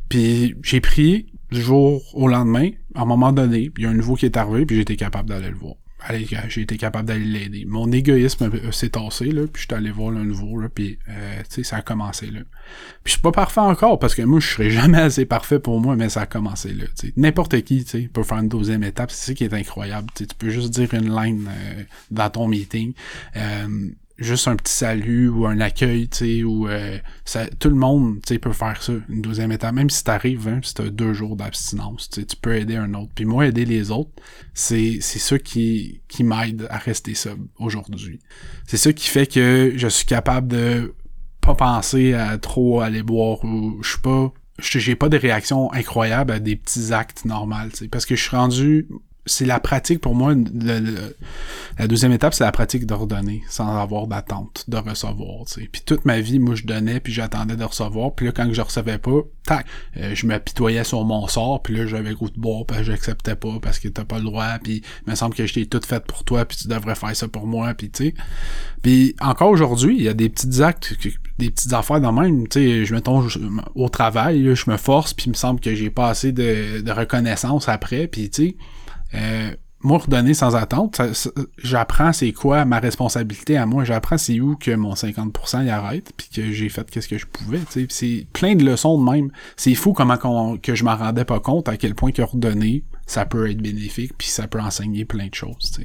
[0.10, 3.94] Puis j'ai pris du jour au lendemain, à un moment donné, il y a un
[3.94, 5.76] nouveau qui est arrivé, puis j'étais capable d'aller le voir.
[6.08, 7.66] Allez, j'ai été capable d'aller l'aider.
[7.68, 11.56] Mon égoïsme s'est tassé, là, puis j'étais allé voir le nouveau, là, puis, euh, tu
[11.56, 12.42] sais, ça a commencé, là.
[13.04, 15.82] Puis je suis pas parfait encore, parce que moi, je serais jamais assez parfait pour
[15.82, 17.14] moi, mais ça a commencé, là, tu sais.
[17.18, 20.28] N'importe qui, tu sais, peut faire une deuxième étape, c'est ça qui est incroyable, tu.
[20.28, 22.94] Tu peux juste dire une ligne euh, dans ton meeting.
[23.36, 27.76] Euh, juste un petit salut ou un accueil, tu sais, ou euh, ça, tout le
[27.76, 29.74] monde, tu sais, peut faire ça, une deuxième étape.
[29.74, 33.12] Même si t'arrives, hein, si t'as deux jours d'abstinence, tu tu peux aider un autre.
[33.14, 34.12] Puis moi, aider les autres,
[34.54, 38.20] c'est c'est ça qui qui m'aide à rester sobre aujourd'hui.
[38.68, 40.94] C'est ça qui fait que je suis capable de
[41.42, 46.32] pas penser à trop aller boire ou je suis pas j'ai pas des réactions incroyables
[46.32, 48.88] à des petits actes normaux, tu sais, parce que je suis rendu
[49.26, 50.36] c'est la pratique pour moi.
[51.80, 55.48] la deuxième étape, c'est la pratique d'ordonner sans avoir d'attente de recevoir.
[55.48, 55.68] sais.
[55.72, 58.14] Puis toute ma vie, moi, je donnais, puis j'attendais de recevoir.
[58.14, 59.66] Puis là, quand je recevais pas, tac,
[59.98, 61.64] euh, je m'apitoyais sur mon sort.
[61.64, 64.60] Puis là, j'avais goût de boire, puis j'acceptais pas parce que t'as pas le droit.
[64.64, 67.28] Puis il me semble que j'étais toute faite pour toi, puis tu devrais faire ça
[67.28, 67.74] pour moi.
[67.74, 68.14] Puis tu sais.
[68.84, 70.94] Puis encore aujourd'hui, il y a des petits actes,
[71.40, 72.48] des petites affaires dans même.
[72.48, 73.28] Tu sais, je me tombe
[73.74, 76.92] au travail, je me force, puis il me semble que j'ai pas assez de, de
[76.92, 78.06] reconnaissance après.
[78.06, 78.56] Puis tu sais
[79.16, 79.52] euh,
[79.86, 81.00] moi, redonner sans attente,
[81.60, 83.84] j'apprends c'est quoi ma responsabilité à moi.
[83.84, 87.28] J'apprends c'est où que mon 50% y arrête, puis que j'ai fait qu'est-ce que je
[87.28, 87.60] pouvais.
[87.90, 89.32] C'est plein de leçons de même.
[89.58, 90.18] C'est fou comment
[90.58, 94.14] que je m'en rendais pas compte à quel point que redonner, ça peut être bénéfique,
[94.18, 95.80] puis ça peut enseigner plein de choses.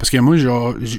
[0.00, 0.48] Parce que moi, j'ai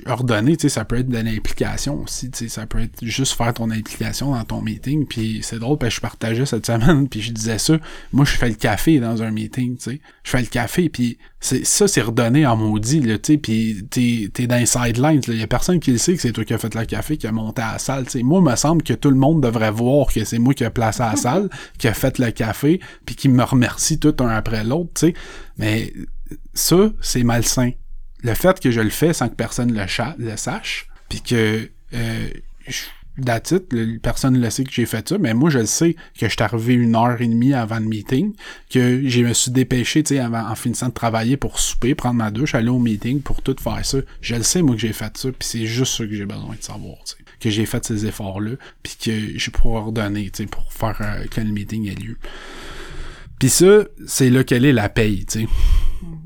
[0.06, 3.34] ordonné, tu sais, ça peut être de l'implication aussi, tu sais, ça peut être juste
[3.34, 7.10] faire ton implication dans ton meeting, puis c'est drôle, parce que je partageais cette semaine,
[7.10, 7.80] puis je disais ça,
[8.14, 11.18] moi, je fais le café dans un meeting, tu sais, je fais le café, puis
[11.40, 15.22] c'est ça, c'est redonné en maudit, là, tu sais, puis t'es, t'es dans les sidelines,
[15.28, 17.18] il y a personne qui le sait que c'est toi qui as fait le café,
[17.18, 18.22] qui a monté à la salle, tu sais.
[18.22, 20.70] Moi, il me semble que tout le monde devrait voir que c'est moi qui ai
[20.70, 21.50] placé à la salle,
[21.80, 25.14] qui a fait le café, puis qui me remercie tout un après l'autre, tu sais,
[25.58, 25.92] mais
[26.54, 27.72] ça, c'est malsain
[28.22, 32.30] le fait que je le fais sans que personne le, sache, puis que euh,
[34.02, 36.28] personne ne le sait que j'ai fait ça, mais moi je le sais que je
[36.28, 38.34] suis arrivé une heure et demie avant le meeting,
[38.70, 42.32] que je me suis dépêché, tu sais, en finissant de travailler pour souper, prendre ma
[42.32, 43.98] douche, aller au meeting pour tout faire ça.
[44.22, 46.56] Je le sais moi que j'ai fait ça, puis c'est juste ça que j'ai besoin
[46.56, 48.52] de savoir, tu sais, que j'ai fait ces efforts-là,
[48.84, 52.18] puis que je pourrais ordonner, tu sais, pour faire euh, que le meeting ait lieu.
[53.40, 55.48] Puis ça, c'est là qu'elle est la paye, tu sais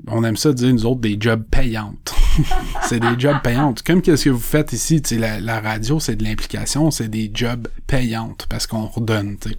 [0.08, 2.14] on aime ça dire, nous autres, des jobs payantes.
[2.84, 3.82] c'est des jobs payantes.
[3.84, 7.68] Comme qu'est-ce que vous faites ici, la, la radio, c'est de l'implication, c'est des jobs
[7.88, 9.50] payantes parce qu'on redonne, tu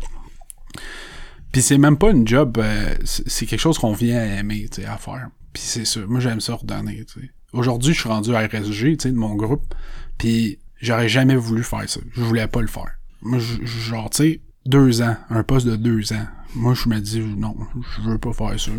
[1.52, 4.84] Puis c'est même pas une job, euh, c'est quelque chose qu'on vient à aimer, tu
[4.84, 5.28] à faire.
[5.52, 7.04] Puis c'est ça, moi j'aime ça redonner,
[7.52, 9.74] Aujourd'hui, je suis rendu à RSG, de mon groupe,
[10.18, 12.00] puis j'aurais jamais voulu faire ça.
[12.12, 12.90] Je voulais pas le faire.
[13.22, 16.26] Moi, genre, tu sais, deux ans, un poste de deux ans.
[16.54, 17.54] Moi, je me dis, non,
[17.96, 18.70] je veux pas faire ça,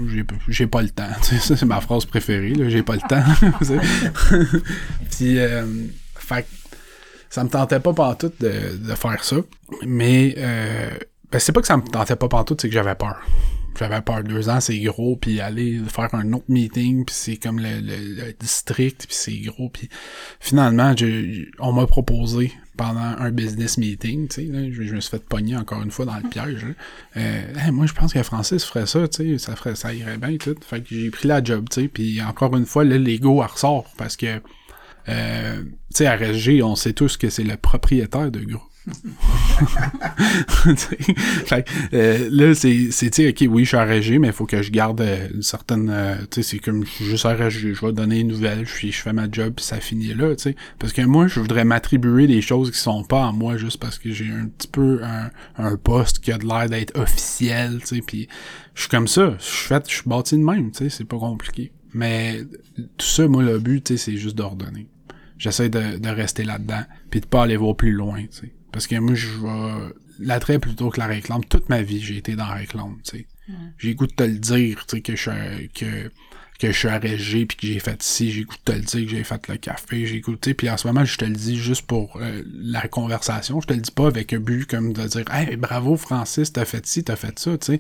[0.48, 1.10] j'ai, pas le temps.
[1.22, 3.24] c'est ma phrase préférée, j'ai pas le temps.
[5.12, 5.66] Puis, euh,
[6.16, 6.48] fait
[7.30, 9.36] ça me tentait pas partout de, de faire ça.
[9.86, 10.90] Mais, euh,
[11.32, 13.18] ben, c'est pas que ça me tentait pas partout, c'est que j'avais peur.
[13.78, 14.24] J'avais peur.
[14.24, 18.34] Deux ans, c'est gros, puis aller faire un autre meeting, puis c'est comme le, le,
[18.40, 19.70] district, puis c'est gros.
[19.70, 19.90] Puis
[20.40, 20.94] finalement,
[21.60, 25.82] on m'a proposé pendant un business meeting, tu sais, je, me suis fait pogner encore
[25.82, 26.66] une fois dans le piège.
[27.18, 30.38] Euh, moi, je pense que Francis ferait ça, tu sais, ça ferait, ça irait bien,
[30.38, 30.56] tout.
[30.62, 33.92] Fait que j'ai pris la job, tu sais, puis encore une fois, là, l'ego ressort
[33.98, 34.40] parce que,
[35.10, 38.67] euh, tu sais, à RSG, on sait tous que c'est le propriétaire de groupe.
[41.94, 45.02] euh, là, c'est, c'est, ok, oui, je suis RSG, mais il faut que je garde
[45.02, 48.30] euh, une certaine, euh, tu sais, c'est comme, je suis juste je vais donner une
[48.30, 50.56] nouvelle, je, je fais ma job, puis ça finit là, tu sais.
[50.80, 54.00] Parce que moi, je voudrais m'attribuer des choses qui sont pas en moi juste parce
[54.00, 57.96] que j'ai un petit peu un, un poste qui a de l'air d'être officiel, tu
[57.96, 58.28] sais, puis
[58.74, 61.06] je suis comme ça, je suis fait, je suis bâti de même, tu sais, c'est
[61.06, 61.72] pas compliqué.
[61.94, 62.42] Mais
[62.98, 64.88] tout ça, moi, le but, c'est juste d'ordonner.
[65.38, 68.24] J'essaie de, de rester là-dedans, puis de pas aller voir plus loin.
[68.72, 71.44] Parce que moi, je vais l'attrait plutôt que la réclame.
[71.46, 73.28] Toute ma vie, j'ai été dans la réclame, tu sais.
[73.78, 76.12] J'ai goût de te le dire, tu sais, que je suis, que,
[76.60, 79.06] que je suis arrêté puis que j'ai fait ci, j'ai goût de te le dire
[79.06, 81.58] que j'ai fait le café, j'ai goûté, puis en ce moment, je te le dis
[81.58, 85.08] juste pour euh, la conversation, je te le dis pas avec un but comme de
[85.08, 87.80] dire «Hey, bravo Francis, t'as fait ci, t'as fait ça», tu sais.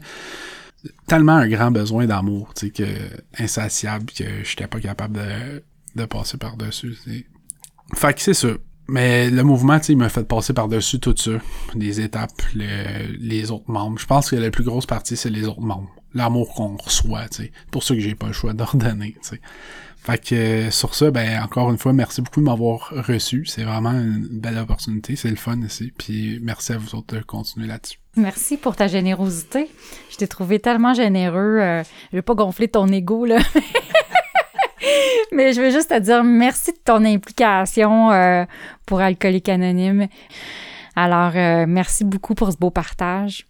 [1.07, 5.63] Tellement un grand besoin d'amour, tu sais, que insatiable, que j'étais pas capable de,
[5.95, 6.95] de passer par-dessus,
[7.93, 8.49] Fait que c'est ça.
[8.87, 11.31] Mais le mouvement, il m'a fait passer par-dessus tout ça.
[11.75, 13.99] Les étapes, les autres membres.
[13.99, 15.89] Je pense que la plus grosse partie, c'est les autres membres.
[16.13, 17.51] l'amour qu'on reçoit, tu sais.
[17.69, 19.41] Pour ça que j'ai pas le choix d'ordonner, tu sais.
[20.07, 23.45] Fait que euh, sur ça, ben encore une fois, merci beaucoup de m'avoir reçu.
[23.45, 25.17] C'est vraiment une belle opportunité.
[25.17, 25.91] C'est le fun ici.
[25.97, 27.99] Puis merci à vous autres de continuer là-dessus.
[28.15, 29.69] Merci pour ta générosité.
[30.09, 31.59] Je t'ai trouvé tellement généreux.
[31.59, 33.39] Euh, je vais pas gonfler ton ego, là.
[35.31, 38.45] Mais je veux juste te dire merci de ton implication euh,
[38.85, 40.07] pour Alcoolique Anonyme.
[40.95, 43.45] Alors, euh, merci beaucoup pour ce beau partage.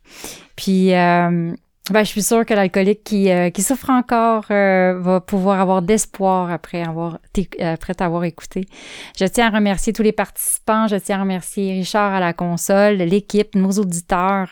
[0.56, 1.54] Puis, euh,
[1.90, 6.84] ben, je suis sûre que l'alcoolique qui, qui souffre encore va pouvoir avoir d'espoir après
[6.84, 7.20] avoir
[7.62, 8.66] après t'avoir écouté.
[9.18, 10.88] Je tiens à remercier tous les participants.
[10.88, 14.50] Je tiens à remercier Richard à la console, l'équipe, nos auditeurs,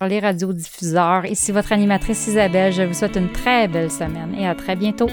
[0.00, 1.26] les radiodiffuseurs.
[1.26, 2.72] Ici votre animatrice Isabelle.
[2.72, 5.10] Je vous souhaite une très belle semaine et à très bientôt.